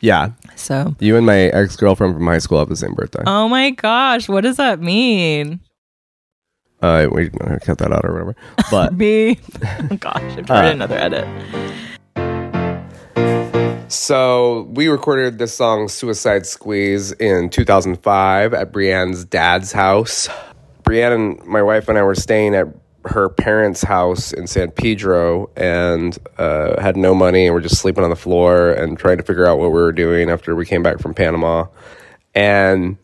Yeah. 0.00 0.32
So, 0.56 0.94
You 1.00 1.16
and 1.16 1.24
my 1.24 1.38
ex 1.38 1.76
girlfriend 1.76 2.14
from 2.14 2.26
high 2.26 2.38
school 2.38 2.58
have 2.58 2.68
the 2.68 2.76
same 2.76 2.92
birthday. 2.92 3.22
oh 3.26 3.48
my 3.48 3.70
gosh, 3.70 4.28
what 4.28 4.42
does 4.42 4.58
that 4.58 4.80
mean? 4.80 5.60
Uh, 6.82 7.06
we 7.12 7.28
cut 7.62 7.78
that 7.78 7.90
out 7.92 8.04
or 8.04 8.12
whatever. 8.12 8.36
But 8.70 8.92
Me, 8.98 9.38
oh 9.64 9.96
gosh, 9.96 10.22
I've 10.36 10.46
tried 10.46 10.68
Uh. 10.68 10.72
another 10.72 10.96
edit. 10.96 11.26
So 13.90 14.68
we 14.70 14.86
recorded 14.86 15.38
this 15.38 15.52
song 15.52 15.88
Suicide 15.88 16.46
Squeeze 16.46 17.10
in 17.10 17.50
2005 17.50 18.54
at 18.54 18.72
Brienne's 18.72 19.24
dad's 19.24 19.72
house. 19.72 20.28
Brienne 20.84 21.12
and 21.12 21.44
my 21.44 21.60
wife 21.60 21.88
and 21.88 21.98
I 21.98 22.02
were 22.02 22.14
staying 22.14 22.54
at 22.54 22.68
her 23.04 23.28
parents' 23.28 23.82
house 23.82 24.32
in 24.32 24.46
San 24.46 24.70
Pedro 24.70 25.50
and 25.56 26.16
uh, 26.38 26.80
had 26.80 26.96
no 26.96 27.16
money 27.16 27.46
and 27.46 27.54
were 27.54 27.60
just 27.60 27.78
sleeping 27.78 28.04
on 28.04 28.10
the 28.10 28.16
floor 28.16 28.70
and 28.70 28.96
trying 28.96 29.16
to 29.16 29.24
figure 29.24 29.48
out 29.48 29.58
what 29.58 29.72
we 29.72 29.80
were 29.80 29.92
doing 29.92 30.30
after 30.30 30.54
we 30.54 30.64
came 30.64 30.84
back 30.84 31.00
from 31.00 31.12
Panama. 31.12 31.66
And 32.32 32.96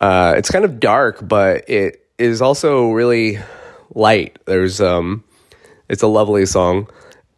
uh, 0.00 0.34
it's 0.38 0.50
kind 0.50 0.64
of 0.64 0.80
dark, 0.80 1.18
but 1.20 1.68
it 1.68 2.06
is 2.16 2.40
also 2.40 2.92
really 2.92 3.38
light. 3.94 4.38
There's 4.46 4.80
um, 4.80 5.22
it's 5.90 6.02
a 6.02 6.06
lovely 6.06 6.46
song, 6.46 6.88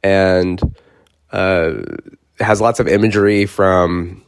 and 0.04 0.60
uh, 1.32 1.82
has 2.40 2.60
lots 2.60 2.80
of 2.80 2.88
imagery 2.88 3.46
from 3.46 4.22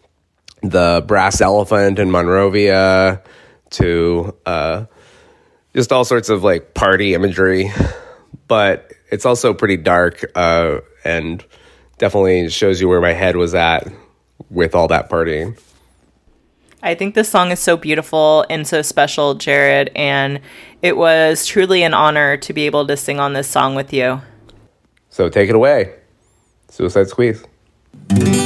the 0.63 1.05
brass 1.07 1.41
elephant 1.41 1.99
in 1.99 2.11
Monrovia 2.11 3.23
to 3.71 4.35
uh, 4.47 4.85
just 5.75 5.93
all 5.93 6.05
sorts 6.05 6.29
of 6.29 6.43
like 6.45 6.75
party 6.75 7.15
imagery. 7.15 7.71
But 8.47 8.93
it's 9.11 9.25
also 9.25 9.55
pretty 9.55 9.77
dark 9.77 10.25
uh, 10.35 10.81
and 11.05 11.45
definitely 11.99 12.49
shows 12.51 12.81
you 12.81 12.89
where 12.89 13.01
my 13.01 13.13
head 13.13 13.37
was 13.37 13.55
at 13.55 13.87
with 14.51 14.75
all 14.75 14.89
that 14.89 15.09
partying. 15.09 15.59
I 16.83 16.95
think 16.95 17.15
this 17.15 17.31
song 17.31 17.51
is 17.51 17.61
so 17.61 17.79
beautiful 17.79 18.45
and 18.51 18.67
so 18.67 18.83
special, 18.83 19.35
Jared, 19.35 19.91
and 19.97 20.41
it 20.83 20.99
was 20.99 21.47
truly 21.47 21.83
an 21.83 21.95
honor 21.95 22.37
to 22.37 22.53
be 22.53 22.67
able 22.67 22.87
to 22.87 22.97
sing 22.97 23.19
on 23.19 23.33
this 23.33 23.49
song 23.49 23.75
with 23.75 23.93
you. 23.95 24.21
So 25.09 25.31
take 25.31 25.49
it 25.49 25.55
away. 25.55 25.95
Suicide 26.69 27.09
Squeeze. 27.09 27.43
Want 27.95 28.44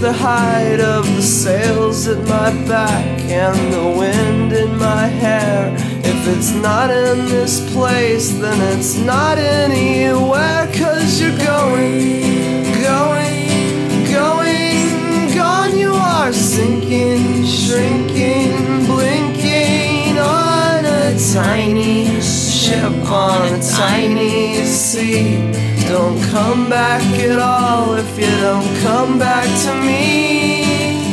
the 0.00 0.12
height 0.12 0.80
of 0.80 1.04
the 1.16 1.22
sails 1.22 2.06
at 2.06 2.18
my 2.28 2.50
back 2.68 3.20
and 3.22 3.72
the 3.72 3.98
wind 3.98 4.52
in 4.52 4.76
my 4.78 5.06
hair. 5.06 5.74
If 6.04 6.28
it's 6.28 6.52
not 6.52 6.90
in 6.90 7.26
this 7.26 7.72
place, 7.72 8.30
then 8.38 8.78
it's 8.78 8.96
not 8.96 9.38
anywhere. 9.38 10.66
Cause 10.74 11.20
you're 11.20 11.36
going, 11.38 12.62
going, 12.80 14.12
going, 14.12 15.34
gone. 15.34 15.76
You 15.76 15.92
are 15.94 16.32
sinking, 16.32 17.44
shrinking, 17.44 18.86
blinking 18.86 20.16
on 20.18 20.84
a 20.84 21.18
tiny 21.34 22.17
ship 22.68 23.10
on 23.10 23.54
a 23.54 23.62
tiny 23.62 24.62
sea. 24.64 25.40
Don't 25.88 26.20
come 26.24 26.68
back 26.68 27.02
at 27.18 27.38
all 27.38 27.94
if 27.94 28.18
you 28.18 28.30
don't 28.48 28.72
come 28.82 29.18
back 29.18 29.48
to 29.64 29.72
me. 29.86 31.08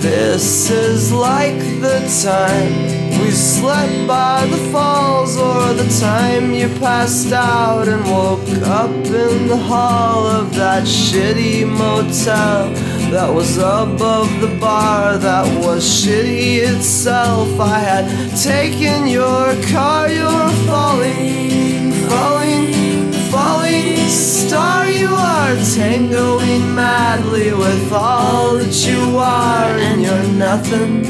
This 0.00 0.70
is 0.70 1.12
like 1.12 1.58
the 1.86 1.98
time 2.24 2.72
we 3.20 3.30
slept 3.30 4.06
by 4.06 4.46
the 4.46 4.62
falls, 4.72 5.36
or 5.36 5.74
the 5.74 5.88
time 6.00 6.54
you 6.54 6.68
passed 6.78 7.32
out 7.32 7.86
and 7.88 8.02
woke 8.06 8.48
up 8.82 8.90
in 8.90 9.46
the 9.48 9.60
hall 9.70 10.26
of 10.26 10.54
that 10.54 10.84
shitty 10.84 11.66
motel 11.66 12.72
that 13.10 13.32
was 13.32 13.58
above 13.58 14.28
the 14.40 14.56
bar 14.60 15.16
that 15.18 15.46
was 15.64 15.84
shitty 15.84 16.58
itself. 16.58 17.48
I 17.60 17.78
had 17.78 18.06
taken 18.36 19.06
your 19.06 19.54
car, 19.72 20.08
you 20.08 20.24
were 20.24 20.56
falling, 20.66 21.92
falling, 22.08 23.12
falling 23.30 23.96
star. 24.08 24.88
You 24.90 25.08
are 25.08 25.54
tangoing 25.74 26.74
madly 26.74 27.52
with 27.52 27.92
all 27.92 28.54
that 28.54 28.86
you 28.86 29.18
are, 29.18 29.72
and 29.86 30.02
you're 30.02 30.28
nothing. 30.32 31.04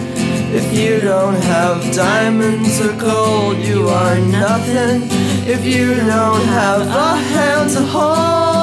If 0.55 0.73
you 0.73 1.01
don't 1.01 1.35
have 1.35 1.95
diamonds 1.95 2.81
or 2.81 2.93
gold, 2.97 3.59
you 3.59 3.89
are 3.89 4.19
nothing. 4.19 5.03
If 5.47 5.65
you 5.65 5.95
don't 5.95 6.47
have 6.47 6.83
a 6.83 7.17
hand 7.17 7.71
to 7.71 7.83
hold, 7.83 8.54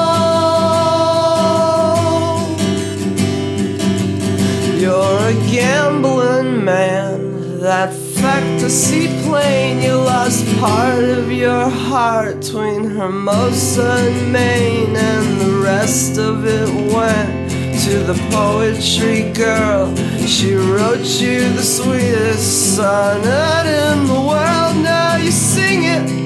you're 4.82 5.28
a 5.28 5.32
gambling 5.48 6.64
man. 6.64 7.60
That 7.60 7.94
fantasy 7.94 9.06
plane, 9.22 9.80
you 9.80 9.94
lost 9.94 10.44
part 10.58 11.04
of 11.04 11.30
your 11.30 11.68
heart 11.70 12.40
between 12.40 12.90
Hermosa 12.90 13.92
and 14.00 14.32
Maine, 14.32 14.96
and 14.96 15.40
the 15.40 15.62
rest 15.62 16.18
of 16.18 16.44
it 16.44 16.68
went 16.92 17.52
to 17.84 17.98
the 18.10 18.18
poetry 18.32 19.30
girl. 19.32 19.94
She 20.26 20.54
wrote 20.54 21.06
you 21.22 21.48
the 21.52 21.62
sweetest 21.62 22.74
sonnet 22.74 23.66
in 23.66 24.06
the 24.08 24.20
world. 24.30 24.74
Now 24.82 25.14
you 25.16 25.30
sing 25.30 25.84
it 25.84 26.21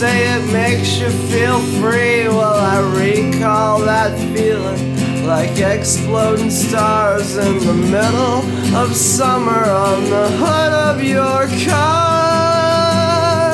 Say 0.00 0.32
it 0.34 0.50
makes 0.50 0.98
you 0.98 1.10
feel 1.10 1.60
free. 1.78 2.26
Well, 2.26 2.54
I 2.54 2.78
recall 2.98 3.80
that 3.80 4.18
feeling 4.34 5.26
like 5.26 5.58
exploding 5.58 6.50
stars 6.50 7.36
in 7.36 7.58
the 7.58 7.74
middle 7.74 8.40
of 8.74 8.96
summer 8.96 9.62
on 9.62 10.04
the 10.04 10.28
hood 10.38 10.72
of 10.72 11.04
your 11.04 11.46
car. 11.68 13.52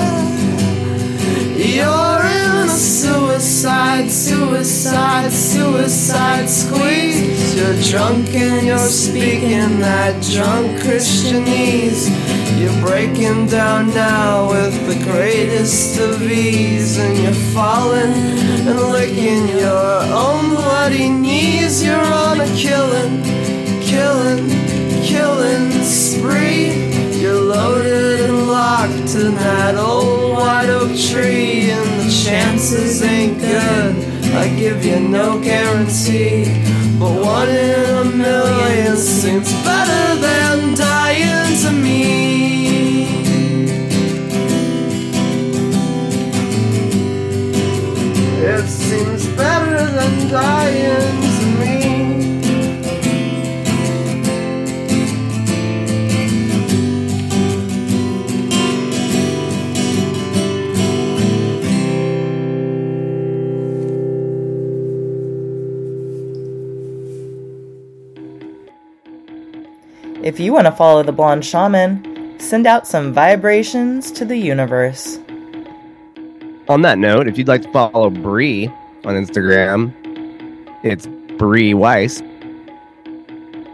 You're 1.56 2.24
in 2.38 2.52
a 2.64 2.68
suicide, 2.68 4.08
suicide, 4.08 5.32
suicide 5.32 6.48
squeeze. 6.48 7.56
You're 7.56 7.82
drunk 7.90 8.32
and 8.36 8.68
you're 8.68 8.78
speaking 8.78 9.80
that 9.80 10.22
drunk 10.22 10.78
Christianese. 10.78 12.25
You're 12.56 12.80
breaking 12.80 13.48
down 13.48 13.88
now 13.88 14.48
with 14.48 14.74
the 14.88 15.04
greatest 15.04 16.00
of 16.00 16.22
ease, 16.22 16.96
and 16.96 17.18
you're 17.18 17.52
falling 17.52 18.14
and 18.66 18.80
licking 18.92 19.46
your 19.48 20.02
own 20.10 20.54
bloody 20.54 21.10
knees. 21.10 21.84
You're 21.84 22.00
on 22.00 22.40
a 22.40 22.46
killing, 22.56 23.22
killing, 23.82 24.48
killing 25.04 25.70
spree. 25.84 26.90
You're 27.20 27.42
loaded 27.42 28.20
and 28.22 28.48
locked 28.48 29.14
in 29.14 29.34
that 29.34 29.74
old 29.76 30.32
white 30.32 30.70
oak 30.70 30.96
tree, 30.96 31.70
and 31.70 32.00
the 32.00 32.10
chances 32.24 33.02
ain't 33.02 33.38
good. 33.38 33.96
I 34.34 34.48
give 34.56 34.82
you 34.82 34.98
no 34.98 35.38
guarantee, 35.40 36.44
but 36.98 37.12
one 37.22 37.50
in 37.50 37.96
a 37.96 38.04
million 38.04 38.96
seems 38.96 39.52
better 39.62 40.20
than 40.22 40.74
dying 40.74 41.05
than 49.96 50.28
dying 50.28 51.22
to 51.38 51.46
me. 51.58 51.76
If 70.22 70.38
you 70.38 70.52
want 70.52 70.66
to 70.66 70.72
follow 70.72 71.02
the 71.02 71.12
blonde 71.12 71.42
shaman, 71.42 72.38
send 72.38 72.66
out 72.66 72.86
some 72.86 73.14
vibrations 73.14 74.12
to 74.12 74.26
the 74.26 74.36
universe. 74.36 75.18
On 76.68 76.82
that 76.82 76.98
note, 76.98 77.28
if 77.28 77.38
you'd 77.38 77.48
like 77.48 77.62
to 77.62 77.72
follow 77.72 78.10
Bri 78.10 78.70
on 79.06 79.14
Instagram, 79.14 79.92
it's 80.82 81.06
Bri 81.38 81.72
Weis. 81.72 82.20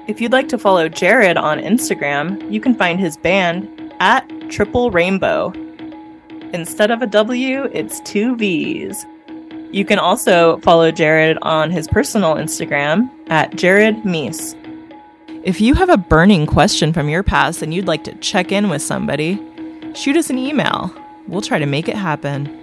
If 0.07 0.21
you'd 0.21 0.33
like 0.33 0.49
to 0.49 0.59
follow 0.59 0.91
Jared 0.91 1.39
on 1.39 1.59
Instagram, 1.59 2.53
you 2.53 2.61
can 2.61 2.75
find 2.75 3.01
his 3.01 3.17
band 3.17 3.95
at 3.99 4.29
Triple 4.51 4.91
Rainbow. 4.91 5.53
Instead 6.53 6.91
of 6.91 7.01
a 7.01 7.07
W, 7.07 7.65
it's 7.73 8.01
two 8.01 8.37
V's. 8.37 9.07
You 9.71 9.87
can 9.87 9.99
also 9.99 10.59
follow 10.59 10.91
Jared 10.91 11.39
on 11.41 11.71
his 11.71 11.89
personal 11.89 12.35
Instagram 12.35 13.09
at 13.31 13.57
Jared 13.57 14.05
Mees. 14.05 14.55
If 15.45 15.63
you 15.63 15.73
have 15.75 15.89
a 15.89 15.97
burning 15.97 16.45
question 16.45 16.93
from 16.93 17.09
your 17.09 17.23
past 17.23 17.63
and 17.63 17.73
you'd 17.73 17.87
like 17.87 18.05
to 18.05 18.15
check 18.17 18.53
in 18.53 18.69
with 18.69 18.83
somebody, 18.83 19.41
shoot 19.95 20.17
us 20.17 20.29
an 20.29 20.37
email. 20.37 20.95
We'll 21.27 21.41
try 21.41 21.59
to 21.59 21.65
make 21.65 21.89
it 21.89 21.97
happen. 21.97 22.59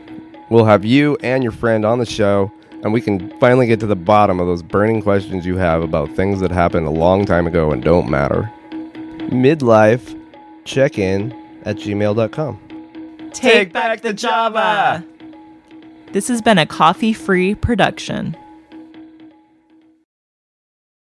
We'll 0.50 0.66
have 0.66 0.86
you 0.86 1.18
and 1.22 1.42
your 1.42 1.52
friend 1.52 1.84
on 1.84 1.98
the 1.98 2.06
show, 2.06 2.52
and 2.84 2.94
we 2.94 3.02
can 3.02 3.38
finally 3.40 3.68
get 3.68 3.80
to 3.82 3.88
the 3.88 3.96
bottom 3.96 4.40
of 4.40 4.48
those 4.48 4.64
burning 4.64 5.02
questions 5.02 5.46
you 5.46 5.58
have 5.58 5.82
about 5.82 6.16
things 6.16 6.40
that 6.40 6.52
happened 6.52 6.88
a 6.88 6.92
long 6.92 7.26
time 7.26 7.48
ago 7.48 7.72
and 7.72 7.84
don't 7.84 8.10
matter. 8.10 8.52
Midlife 9.30 10.18
check 10.66 10.98
in 10.98 11.32
at 11.66 11.78
gmail.com. 11.78 12.60
Take 13.34 13.74
back 13.74 14.02
the 14.02 14.14
Java! 14.14 15.06
This 16.12 16.28
has 16.28 16.42
been 16.42 16.58
a 16.58 16.66
coffee 16.66 17.14
free 17.14 17.54
production. 17.54 18.36